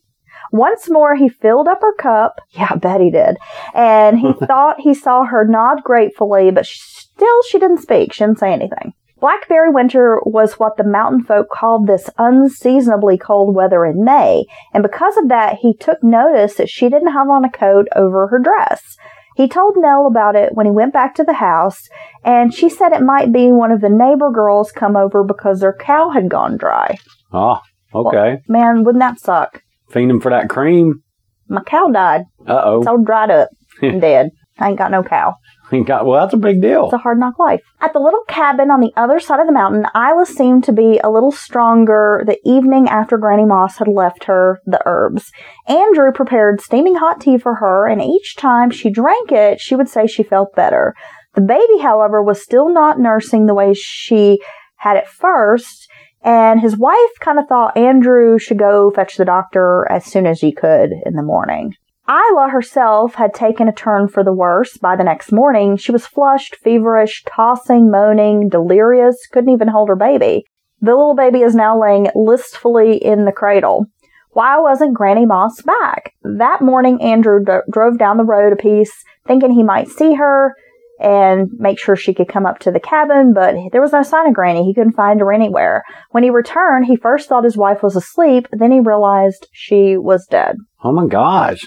[0.51, 2.41] Once more, he filled up her cup.
[2.51, 3.37] Yeah, I bet he did.
[3.75, 8.13] And he thought he saw her nod gratefully, but she, still she didn't speak.
[8.13, 8.93] She didn't say anything.
[9.23, 14.83] Blackberry winter was what the mountain folk called this unseasonably cold weather in May, and
[14.83, 18.41] because of that, he took notice that she didn't have on a coat over her
[18.41, 18.97] dress.
[19.37, 21.89] He told Nell about it when he went back to the house,
[22.25, 25.73] and she said it might be one of the neighbor girls come over because their
[25.73, 26.99] cow had gone dry.
[27.33, 27.61] Oh,
[27.95, 28.39] Okay.
[28.49, 29.63] Well, man, wouldn't that suck?
[29.91, 31.03] Fiending for that cream.
[31.49, 32.23] My cow died.
[32.47, 32.79] Uh oh.
[32.79, 33.49] It's all dried up
[33.83, 34.31] and dead.
[34.59, 35.35] I ain't got no cow.
[35.73, 36.85] Ain't got, well, that's a big deal.
[36.85, 37.63] It's a hard knock life.
[37.81, 41.01] At the little cabin on the other side of the mountain, Isla seemed to be
[41.03, 45.33] a little stronger the evening after Granny Moss had left her the herbs.
[45.67, 49.89] Andrew prepared steaming hot tea for her, and each time she drank it, she would
[49.89, 50.95] say she felt better.
[51.35, 54.41] The baby, however, was still not nursing the way she
[54.77, 55.89] had at first,
[56.25, 60.41] and his wife kind of thought Andrew should go fetch the doctor as soon as
[60.41, 61.75] he could in the morning.
[62.09, 65.77] Isla herself had taken a turn for the worse by the next morning.
[65.77, 70.45] She was flushed, feverish, tossing, moaning, delirious, couldn't even hold her baby.
[70.81, 73.87] The little baby is now laying listfully in the cradle.
[74.33, 76.15] Why wasn't Granny Moss back?
[76.23, 80.57] That morning, Andrew d- drove down the road a piece, thinking he might see her
[81.03, 84.29] and make sure she could come up to the cabin, but there was no sign
[84.29, 84.65] of Granny.
[84.65, 85.83] He couldn't find her anywhere.
[86.11, 90.27] When he returned, he first thought his wife was asleep, then he realized she was
[90.31, 90.57] dead.
[90.85, 91.63] Oh my gosh.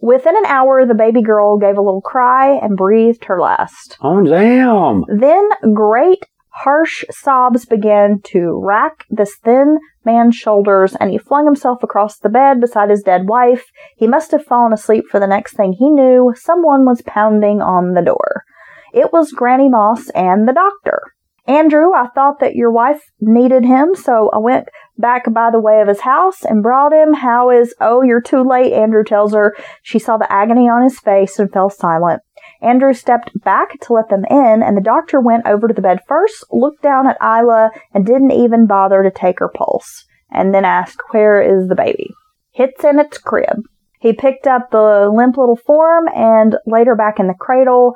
[0.00, 3.96] Within an hour, the baby girl gave a little cry and breathed her last.
[4.00, 5.04] Oh, damn.
[5.08, 11.82] Then great, harsh sobs began to rack this thin man's shoulders, and he flung himself
[11.82, 13.64] across the bed beside his dead wife.
[13.96, 17.94] He must have fallen asleep, for the next thing he knew, someone was pounding on
[17.94, 18.44] the door.
[18.96, 21.02] It was Granny Moss and the doctor.
[21.46, 25.82] Andrew, I thought that your wife needed him, so I went back by the way
[25.82, 27.12] of his house and brought him.
[27.12, 29.54] How is, oh, you're too late, Andrew tells her.
[29.82, 32.22] She saw the agony on his face and fell silent.
[32.62, 36.00] Andrew stepped back to let them in, and the doctor went over to the bed
[36.08, 40.64] first, looked down at Isla, and didn't even bother to take her pulse, and then
[40.64, 42.14] asked, Where is the baby?
[42.54, 43.62] It's in its crib.
[44.00, 47.94] He picked up the limp little form and laid her back in the cradle.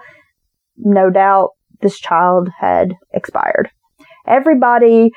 [0.83, 3.71] No doubt this child had expired.
[4.27, 5.11] Everybody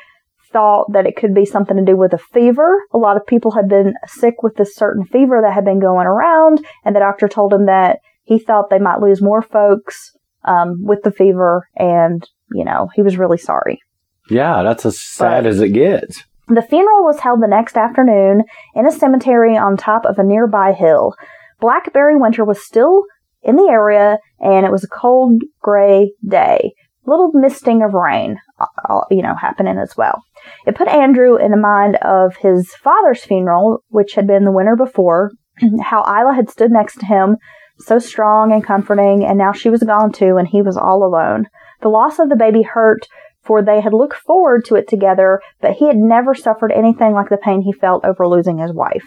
[0.52, 2.84] thought that it could be something to do with a fever.
[2.94, 6.08] A lot of people had been sick with this certain fever that had been going
[6.08, 10.84] around, and the doctor told him that he thought they might lose more folks um,
[10.84, 13.82] with the fever, and you know he was really sorry.
[14.30, 16.24] Yeah, that's as sad But- as it gets.
[16.50, 18.44] The funeral was held the next afternoon
[18.76, 21.16] in a cemetery on top of a nearby hill.
[21.62, 23.04] Blackberry winter was still
[23.42, 26.74] in the area, and it was a cold, gray day.
[27.06, 30.24] Little misting of rain, uh, you know, happening as well.
[30.66, 34.76] It put Andrew in the mind of his father's funeral, which had been the winter
[34.76, 35.32] before,
[35.82, 37.38] how Isla had stood next to him,
[37.80, 41.48] so strong and comforting, and now she was gone too, and he was all alone.
[41.82, 43.08] The loss of the baby hurt,
[43.44, 47.30] for they had looked forward to it together, but he had never suffered anything like
[47.30, 49.06] the pain he felt over losing his wife.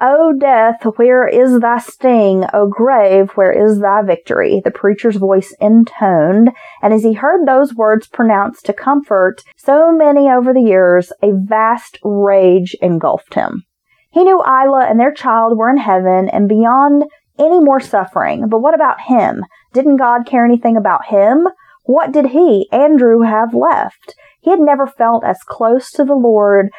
[0.00, 2.44] O death, where is thy sting?
[2.52, 4.60] O grave, where is thy victory?
[4.64, 6.50] The preacher's voice intoned,
[6.80, 11.32] and as he heard those words pronounced to comfort so many over the years, a
[11.32, 13.64] vast rage engulfed him.
[14.10, 17.04] He knew Isla and their child were in heaven and beyond
[17.38, 19.44] any more suffering, but what about him?
[19.72, 21.48] Didn't God care anything about him?
[21.84, 24.14] What did he, Andrew, have left?
[24.40, 26.70] He had never felt as close to the Lord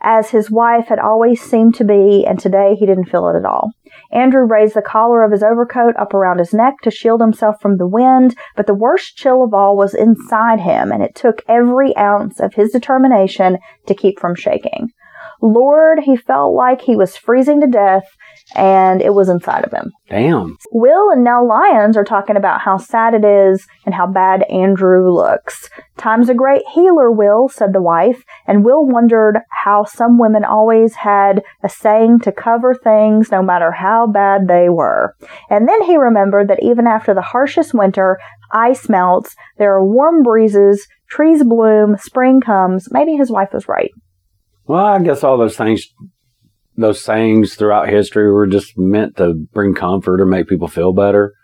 [0.00, 3.44] as his wife had always seemed to be, and today he didn't feel it at
[3.44, 3.72] all.
[4.12, 7.76] Andrew raised the collar of his overcoat up around his neck to shield himself from
[7.76, 11.96] the wind, but the worst chill of all was inside him, and it took every
[11.96, 14.90] ounce of his determination to keep from shaking.
[15.42, 18.04] Lord, he felt like he was freezing to death,
[18.54, 19.92] and it was inside of him.
[20.08, 20.56] Damn.
[20.72, 25.12] Will and Nell Lyons are talking about how sad it is and how bad Andrew
[25.12, 25.68] looks.
[25.96, 30.94] Time's a great healer, Will, said the wife, and Will wondered how some women always
[30.94, 35.14] had a saying to cover things no matter how bad they were.
[35.50, 38.18] And then he remembered that even after the harshest winter,
[38.52, 42.88] ice melts, there are warm breezes, trees bloom, spring comes.
[42.90, 43.90] Maybe his wife was right.
[44.66, 45.86] Well, I guess all those things,
[46.76, 51.34] those sayings throughout history were just meant to bring comfort or make people feel better.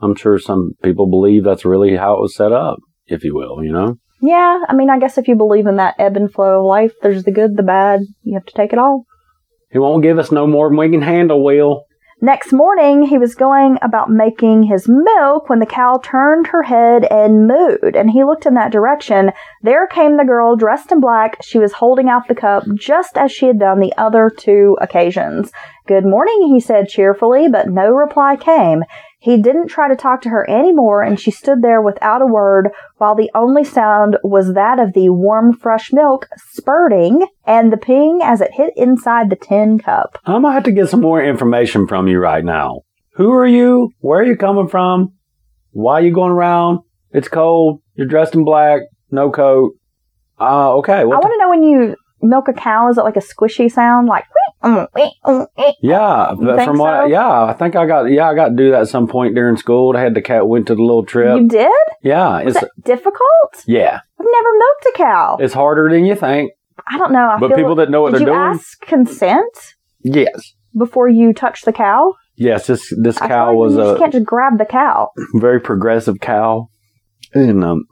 [0.00, 3.62] I'm sure some people believe that's really how it was set up, if you will,
[3.62, 3.96] you know?
[4.20, 6.92] Yeah, I mean, I guess if you believe in that ebb and flow of life,
[7.02, 9.04] there's the good, the bad, you have to take it all.
[9.70, 11.84] He won't give us no more than we can handle, Will.
[12.24, 17.04] Next morning, he was going about making his milk when the cow turned her head
[17.10, 19.30] and mooed, and he looked in that direction.
[19.62, 21.36] There came the girl dressed in black.
[21.42, 25.52] She was holding out the cup just as she had done the other two occasions.
[25.86, 28.84] Good morning, he said cheerfully, but no reply came.
[29.24, 32.68] He didn't try to talk to her anymore, and she stood there without a word,
[32.98, 38.20] while the only sound was that of the warm, fresh milk spurting and the ping
[38.22, 40.18] as it hit inside the tin cup.
[40.26, 42.82] I'm gonna have to get some more information from you right now.
[43.14, 43.92] Who are you?
[44.00, 45.14] Where are you coming from?
[45.70, 46.80] Why are you going around?
[47.10, 47.80] It's cold.
[47.94, 48.82] You're dressed in black.
[49.10, 49.72] No coat.
[50.38, 51.00] Uh, okay.
[51.00, 54.06] I want to know when you milk a cow, is it like a squishy sound?
[54.06, 57.06] Like, "Wee, mm, wee, mm, eh." Yeah, but from what, so?
[57.06, 59.56] yeah, I think I got, yeah, I got to do that at some point during
[59.56, 59.96] school.
[59.96, 61.36] I had the cat went to the little trip.
[61.40, 61.68] you did?
[62.02, 63.64] yeah, Was it's that difficult?
[63.66, 65.36] yeah, I've never milked a cow.
[65.40, 66.52] it's harder than you think.
[66.92, 67.28] I don't know.
[67.28, 71.62] I But people that know what they're you doing, ask consent yes, before you touch
[71.62, 72.14] the cow?
[72.36, 72.66] yes.
[72.66, 75.10] This this I cow was you a can't just grab the cow.
[75.34, 76.68] very progressive cow,
[77.32, 77.84] and um,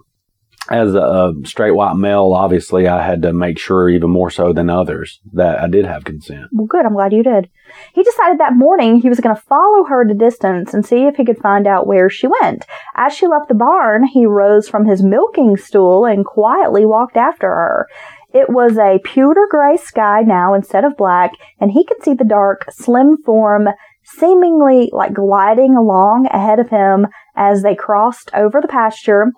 [0.71, 4.71] as a, straight white male, obviously, I had to make sure even more so than
[4.71, 6.47] others that I did have consent.
[6.53, 6.87] Well, good.
[6.87, 7.51] I'm glad you did.
[7.95, 11.17] He decided that morning he was going to follow her a distance and see if
[11.17, 12.65] he could find out where she went.
[12.95, 17.49] As she left the barn, he rose from his milking stool and quietly walked after
[17.49, 17.89] her.
[18.33, 22.25] It was a pewter gray sky now instead of black, and he could see the
[22.25, 23.69] dark, slim form
[24.05, 29.33] seemingly like gliding along ahead of him as they crossed over the pasture.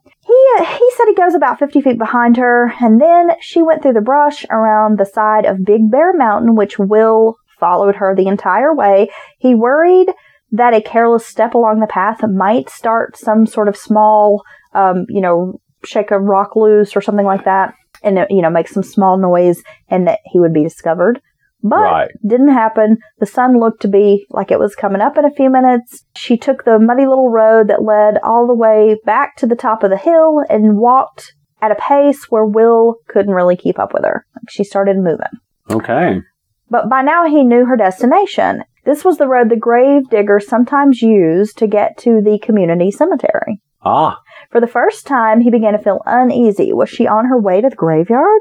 [0.59, 3.94] He, he said he goes about 50 feet behind her, and then she went through
[3.94, 8.75] the brush around the side of Big Bear Mountain, which Will followed her the entire
[8.75, 9.08] way.
[9.38, 10.08] He worried
[10.52, 14.42] that a careless step along the path might start some sort of small,
[14.73, 18.69] um, you know, shake a rock loose or something like that, and, you know, make
[18.69, 21.21] some small noise, and that he would be discovered.
[21.67, 22.10] But Right.
[22.27, 22.98] didn't happen.
[23.21, 26.04] The sun looked to be like it was coming up in a few minutes.
[26.15, 29.83] She took the muddy little road that led all the way back to the top
[29.83, 34.04] of the hill and walked at a pace where Will couldn't really keep up with
[34.04, 34.27] her.
[34.50, 35.33] She started moving.
[35.71, 36.21] Okay.
[36.69, 38.65] But by now he knew her destination.
[38.85, 43.62] This was the road the grave diggers sometimes used to get to the community cemetery.
[43.83, 44.19] Ah,
[44.50, 46.73] For the first time, he began to feel uneasy.
[46.75, 48.40] Was she on her way to the graveyard?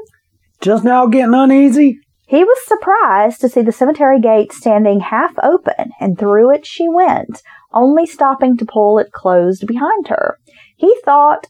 [0.60, 1.98] just now getting uneasy?
[2.34, 6.88] He was surprised to see the cemetery gate standing half open, and through it she
[6.88, 7.40] went,
[7.72, 10.40] only stopping to pull it closed behind her.
[10.74, 11.46] He thought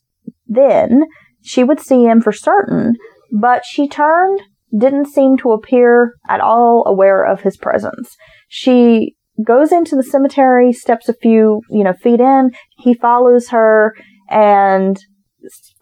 [0.47, 1.05] then
[1.41, 2.97] she would see him for certain,
[3.33, 4.43] but she turned,
[4.79, 8.15] didn't seem to appear at all aware of his presence.
[8.49, 12.51] She goes into the cemetery, steps a few, you know, feet in.
[12.77, 13.97] He follows her
[14.29, 14.99] and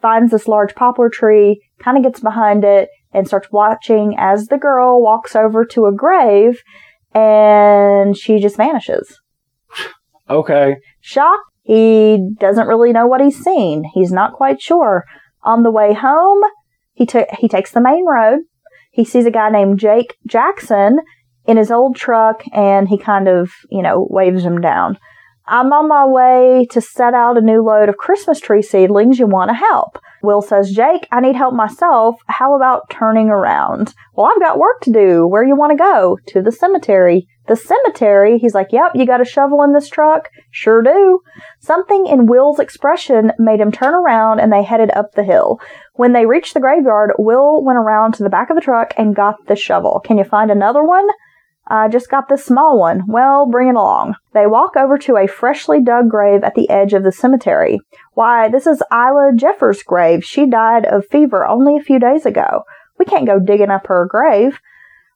[0.01, 4.59] finds this large poplar tree, kind of gets behind it, and starts watching as the
[4.59, 6.63] girl walks over to a grave
[7.15, 9.21] and she just vanishes.
[10.31, 10.77] Okay.
[11.01, 13.85] Shocked, he doesn't really know what he's seen.
[13.93, 15.05] He's not quite sure.
[15.43, 16.43] On the way home,
[16.95, 18.41] he took he takes the main road.
[18.93, 20.99] He sees a guy named Jake Jackson
[21.47, 24.99] in his old truck and he kind of, you know, waves him down.
[25.47, 29.19] I'm on my way to set out a new load of Christmas tree seedlings.
[29.19, 29.99] You want to help?
[30.23, 32.17] Will says, Jake, I need help myself.
[32.27, 33.95] How about turning around?
[34.15, 35.27] Well, I've got work to do.
[35.27, 36.19] Where you want to go?
[36.29, 37.27] To the cemetery.
[37.49, 38.39] The cemetery?
[38.39, 40.31] He's like, Yep, you got a shovel in this truck?
[40.51, 41.21] Sure do.
[41.59, 45.61] Something in Will's expression made him turn around and they headed up the hill.
[45.95, 49.17] When they reached the graveyard, Will went around to the back of the truck and
[49.17, 50.01] got the shovel.
[50.05, 51.09] Can you find another one?
[51.73, 53.05] I just got this small one.
[53.09, 54.17] Well, bring it along.
[54.35, 57.81] They walk over to a freshly dug grave at the edge of the cemetery.
[58.13, 60.23] Why, this is Isla Jeffers' grave.
[60.23, 62.65] She died of fever only a few days ago.
[62.99, 64.61] We can't go digging up her grave.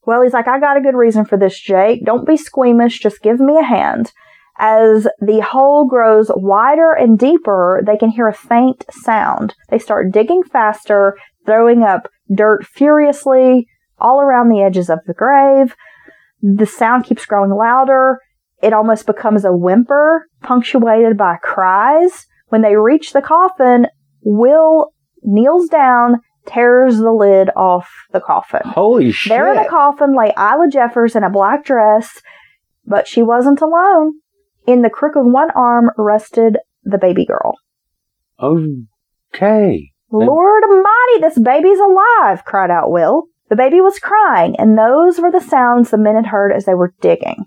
[0.06, 2.06] Well, he's like, I got a good reason for this, Jake.
[2.06, 3.00] Don't be squeamish.
[3.00, 4.12] Just give me a hand.
[4.58, 9.54] As the hole grows wider and deeper, they can hear a faint sound.
[9.68, 15.76] They start digging faster, throwing up dirt furiously all around the edges of the grave.
[16.42, 18.20] The sound keeps growing louder.
[18.62, 22.26] It almost becomes a whimper, punctuated by cries.
[22.48, 23.86] When they reach the coffin,
[24.22, 28.62] Will kneels down, tears the lid off the coffin.
[28.64, 29.30] Holy shit.
[29.30, 32.20] There in the coffin lay Isla Jeffers in a black dress,
[32.84, 34.14] but she wasn't alone.
[34.66, 37.54] In the crook of one arm rested the baby girl.
[39.34, 39.90] okay.
[40.10, 43.24] Lord Almighty, this baby's alive, cried out Will.
[43.48, 46.74] The baby was crying, and those were the sounds the men had heard as they
[46.74, 47.44] were digging.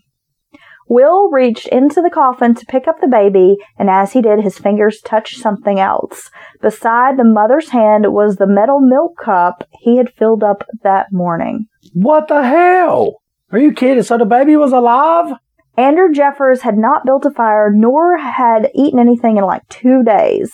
[0.87, 4.57] Will reached into the coffin to pick up the baby, and as he did, his
[4.57, 6.31] fingers touched something else.
[6.61, 11.67] Beside the mother's hand was the metal milk cup he had filled up that morning.
[11.93, 13.21] What the hell?
[13.51, 14.03] Are you kidding?
[14.03, 15.33] So the baby was alive?
[15.77, 20.51] Andrew Jeffers had not built a fire nor had eaten anything in like two days.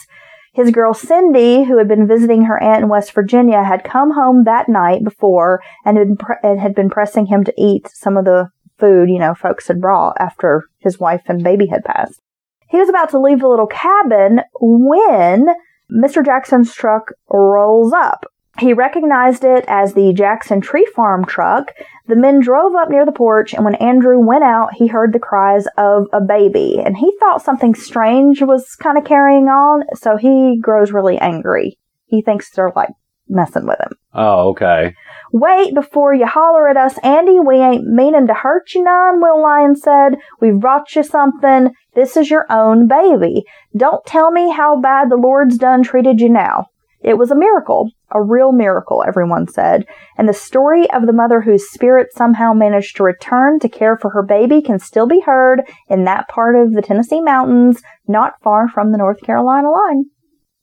[0.56, 4.46] His girl Cindy, who had been visiting her aunt in West Virginia, had come home
[4.46, 8.16] that night before and had, been pre- and had been pressing him to eat some
[8.16, 8.50] of the
[8.80, 12.22] food, you know, folks had brought after his wife and baby had passed.
[12.70, 15.48] He was about to leave the little cabin when
[15.92, 16.26] Mr.
[16.26, 18.26] Jackson's truck rolls up.
[18.58, 21.74] He recognized it as the Jackson Tree Farm truck.
[22.08, 25.20] The men drove up near the porch, and when Andrew went out, he heard the
[25.20, 30.16] cries of a baby, and he thought something strange was kind of carrying on, so
[30.16, 31.78] he grows really angry.
[32.06, 32.92] He thinks they're like
[33.28, 33.94] messing with him.
[34.14, 34.94] Oh, okay.
[35.34, 37.40] Wait before you holler at us, Andy.
[37.40, 40.16] We ain't meaning to hurt you none, Will Lyon said.
[40.40, 41.74] We've brought you something.
[41.96, 43.44] This is your own baby.
[43.76, 46.68] Don't tell me how bad the Lord's done treated you now.
[47.06, 49.86] It was a miracle, a real miracle, everyone said.
[50.18, 54.10] And the story of the mother whose spirit somehow managed to return to care for
[54.10, 58.68] her baby can still be heard in that part of the Tennessee mountains, not far
[58.68, 60.06] from the North Carolina line.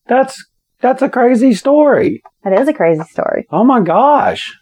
[0.07, 0.45] That's
[0.81, 2.23] that's a crazy story.
[2.43, 3.47] That is a crazy story.
[3.53, 4.53] Oh my gosh.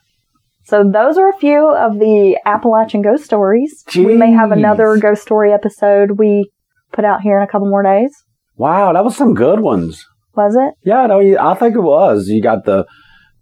[0.65, 3.85] So those are a few of the Appalachian ghost stories.
[3.97, 6.51] We may have another ghost story episode we
[6.93, 8.15] put out here in a couple more days.
[8.57, 10.05] Wow, that was some good ones.
[10.37, 10.75] Was it?
[10.85, 12.29] Yeah, no, I think it was.
[12.29, 12.87] You got the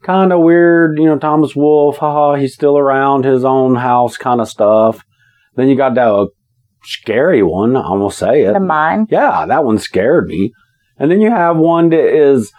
[0.02, 4.40] kind of weird, you know, Thomas Wolfe, haha, he's still around his own house kind
[4.40, 5.04] of stuff.
[5.56, 6.26] Then you got that uh,
[6.84, 8.52] scary one, I will say it.
[8.52, 9.06] The mine.
[9.10, 10.52] Yeah, that one scared me.
[10.98, 12.52] And then you have one that is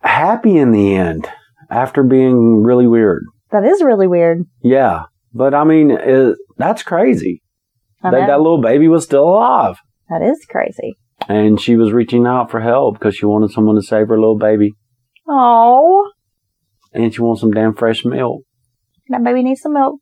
[0.00, 1.28] happy in the end
[1.68, 3.24] after being really weird.
[3.50, 4.44] That is really weird.
[4.62, 7.42] Yeah, but I mean, it, that's crazy.
[8.02, 9.76] I That, that little baby was still alive.
[10.08, 10.96] that is crazy.
[11.28, 14.38] And she was reaching out for help because she wanted someone to save her little
[14.38, 14.72] baby.
[15.28, 16.10] Oh,
[16.92, 18.42] And she wants some damn fresh milk.
[19.08, 20.00] that baby needs some milk.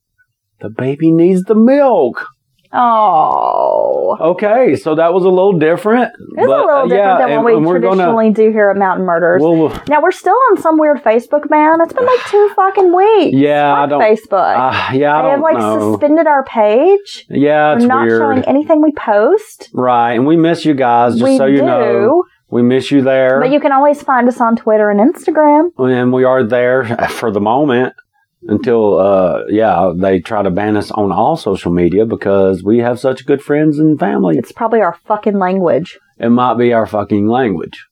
[0.61, 2.27] The baby needs the milk.
[2.73, 4.17] Oh.
[4.21, 6.13] Okay, so that was a little different.
[6.19, 8.51] It's a little uh, different yeah, than and- what and we we're gonna- traditionally do
[8.51, 9.43] here at Mountain Murders.
[9.43, 11.77] Well, now we're still on some weird Facebook ban.
[11.83, 13.37] It's been like two fucking weeks.
[13.37, 14.01] yeah, I don't.
[14.03, 14.57] Facebook.
[14.57, 15.93] Uh, yeah, I they have like know.
[15.93, 17.27] suspended our page.
[17.31, 18.21] yeah, it's We're not weird.
[18.21, 19.71] showing anything we post.
[19.73, 21.15] right, and we miss you guys.
[21.15, 23.41] Just we so you do, know, we miss you there.
[23.41, 25.71] but you can always find us on Twitter and Instagram.
[25.79, 27.95] and we are there for the moment
[28.43, 33.01] until uh yeah they try to ban us on all social media because we have
[33.01, 34.37] such good friends and family.
[34.39, 35.99] It's probably our fucking language.
[36.19, 37.87] it might be our fucking language.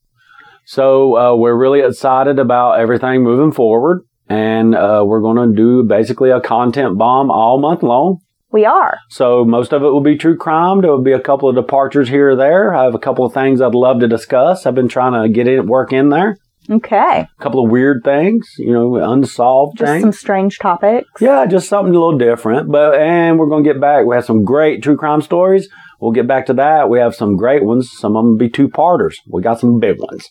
[0.64, 5.84] So uh, we're really excited about everything moving forward and uh, we're going to do
[5.84, 8.18] basically a content bomb all month long.
[8.52, 8.98] We are.
[9.10, 10.80] so most of it will be true crime.
[10.80, 12.74] There will be a couple of departures here or there.
[12.74, 14.64] I have a couple of things i'd love to discuss.
[14.64, 16.38] I've been trying to get in work in there
[16.70, 17.26] Okay.
[17.38, 21.08] a couple of weird things you know unsolved Just things some strange topics.
[21.20, 22.70] Yeah, just something a little different.
[22.70, 24.06] But and we're gonna get back.
[24.06, 25.68] We have some great true crime stories.
[26.00, 26.90] We'll get back to that.
[26.90, 27.90] We have some great ones.
[27.90, 29.18] Some of them be two parters.
[29.30, 30.30] We got some big ones.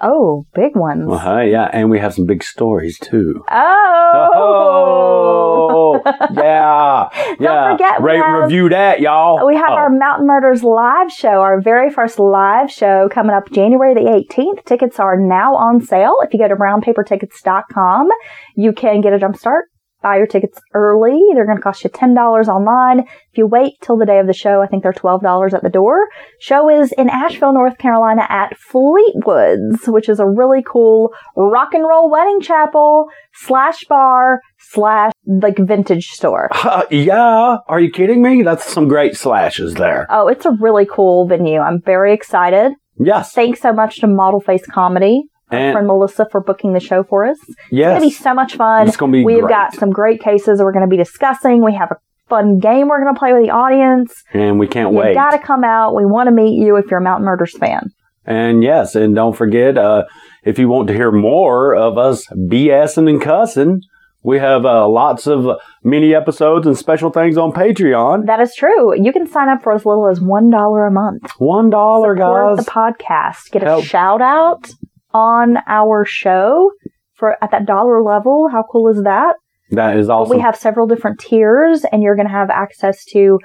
[0.00, 1.08] Oh, big ones.
[1.10, 3.44] Uh-huh, yeah, and we have some big stories too.
[3.50, 4.30] Oh.
[4.34, 6.00] Oh,
[6.34, 7.34] yeah, yeah.
[7.38, 9.46] Don't forget we Rate and have- review that, y'all.
[9.46, 13.50] We have Oh, our Mountain Murders live show, our very first live show coming up
[13.52, 14.64] January the 18th.
[14.64, 16.16] Tickets are now on sale.
[16.22, 18.08] If you go to brownpapertickets.com,
[18.56, 19.66] you can get a jump start.
[20.02, 21.20] Buy your tickets early.
[21.34, 22.16] They're going to cost you $10
[22.48, 23.00] online.
[23.00, 25.68] If you wait till the day of the show, I think they're $12 at the
[25.68, 26.08] door.
[26.40, 31.86] Show is in Asheville, North Carolina at Fleetwoods, which is a really cool rock and
[31.88, 36.50] roll wedding chapel slash bar slash like vintage store.
[36.90, 37.58] yeah.
[37.68, 38.42] Are you kidding me?
[38.42, 40.06] That's some great slashes there.
[40.10, 41.60] Oh, it's a really cool venue.
[41.60, 42.72] I'm very excited.
[42.98, 43.32] Yes.
[43.32, 45.24] Thanks so much to Model Face Comedy,
[45.56, 47.38] And- friend Melissa, for booking the show for us.
[47.48, 47.90] It's Yes.
[47.90, 48.88] going to be so much fun.
[48.88, 49.50] It's gonna be We've great.
[49.50, 51.64] got some great cases we're going to be discussing.
[51.64, 51.96] We have a
[52.28, 54.22] fun game we're going to play with the audience.
[54.32, 55.02] and we can't wait.
[55.02, 55.14] You wait.
[55.14, 55.94] got to come out.
[55.94, 57.90] We want to meet you if you're a Mountain Murders fan.
[58.24, 60.04] And yes, and don't forget, uh,
[60.44, 63.80] if you want to hear more of us BSing and cussing,
[64.22, 68.26] we have uh, lots of mini episodes and special things on Patreon.
[68.26, 68.94] That is true.
[68.96, 71.28] You can sign up for as little as $1 a month.
[71.38, 72.64] One dollar, Support guys.
[72.64, 73.50] the podcast.
[73.50, 73.84] Get a Help.
[73.84, 74.70] shout out
[75.14, 76.70] on our show
[77.14, 78.48] for at that dollar level.
[78.50, 79.36] How cool is that?
[79.70, 80.36] That is awesome.
[80.36, 83.38] We have several different tiers, and you're going to have access to,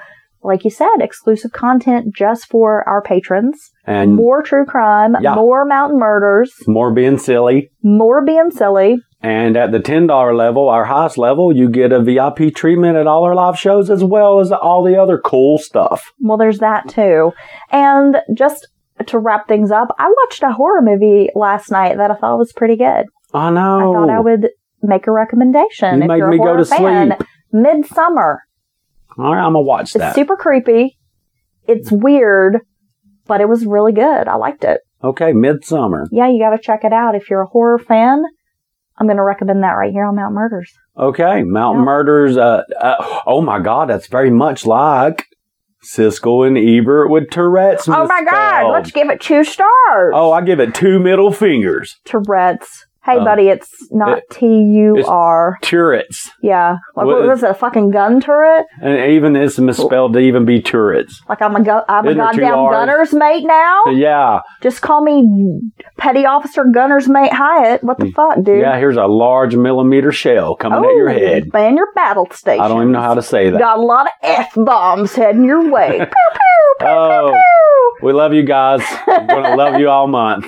[0.44, 3.72] like you said, exclusive content just for our patrons.
[3.86, 5.34] and more, true crime, Yeah.
[5.36, 7.70] more mountain murders, more being silly.
[7.82, 8.98] more being silly.
[9.22, 13.08] And at the ten dollar level, our highest level, you get a VIP treatment at
[13.08, 16.12] all our live shows as well as all the other cool stuff.
[16.20, 17.32] Well, there's that too.
[17.72, 18.68] And just
[19.06, 22.52] to wrap things up, I watched a horror movie last night that I thought was
[22.54, 23.06] pretty good.
[23.34, 23.80] I know.
[23.80, 24.50] I thought I would
[24.82, 25.98] make a recommendation.
[25.98, 27.16] You if made you're a me go to fan.
[27.18, 27.28] sleep.
[27.54, 28.38] Midsommar.
[29.18, 30.10] All right, I'm gonna watch that.
[30.10, 30.98] It's super creepy.
[31.68, 32.60] It's weird,
[33.26, 34.28] but it was really good.
[34.28, 34.82] I liked it.
[35.04, 36.06] okay, Midsommar.
[36.12, 37.14] yeah, you got to check it out.
[37.16, 38.24] If you're a horror fan,
[38.98, 40.72] I'm going to recommend that right here on Mount Murders.
[40.98, 41.84] Okay, Mount Yeah.
[41.84, 42.38] Murders.
[42.38, 45.26] Uh, uh, oh my God, that's very much like
[45.88, 47.88] Siskel and Ebert with Tourette's.
[47.88, 50.14] Oh my God, let's give it two stars.
[50.14, 51.98] Oh, I give it two middle fingers.
[52.04, 52.87] Tourette's.
[53.08, 55.58] Hey, Uh, buddy, it's not T U R.
[55.62, 56.30] Turrets.
[56.42, 56.78] Yeah.
[56.96, 58.66] Like, What what was it, a fucking gun turret?
[58.82, 61.22] and even it's misspelled to even be Tourette's.
[61.30, 63.86] Like, I'm a, gu- I'm a Isn't goddamn gunner's mate now?
[63.88, 65.62] Yeah, Just call me
[65.98, 67.84] Petty Officer Gunner's Mate Hyatt.
[67.84, 68.48] What the fuck, dude?
[68.48, 68.62] Mm.
[68.62, 68.78] yeah.
[68.78, 71.52] Here's a large millimeter shell coming at your head.
[71.54, 72.62] Man your battle station.
[72.64, 73.58] I don't even know how to say that.
[73.60, 75.90] Got a lot of F bombs heading your way.
[75.98, 77.34] pew, pew, pew, Oh.
[78.04, 78.82] We love you guys.
[79.08, 80.46] We're gonna love you all month.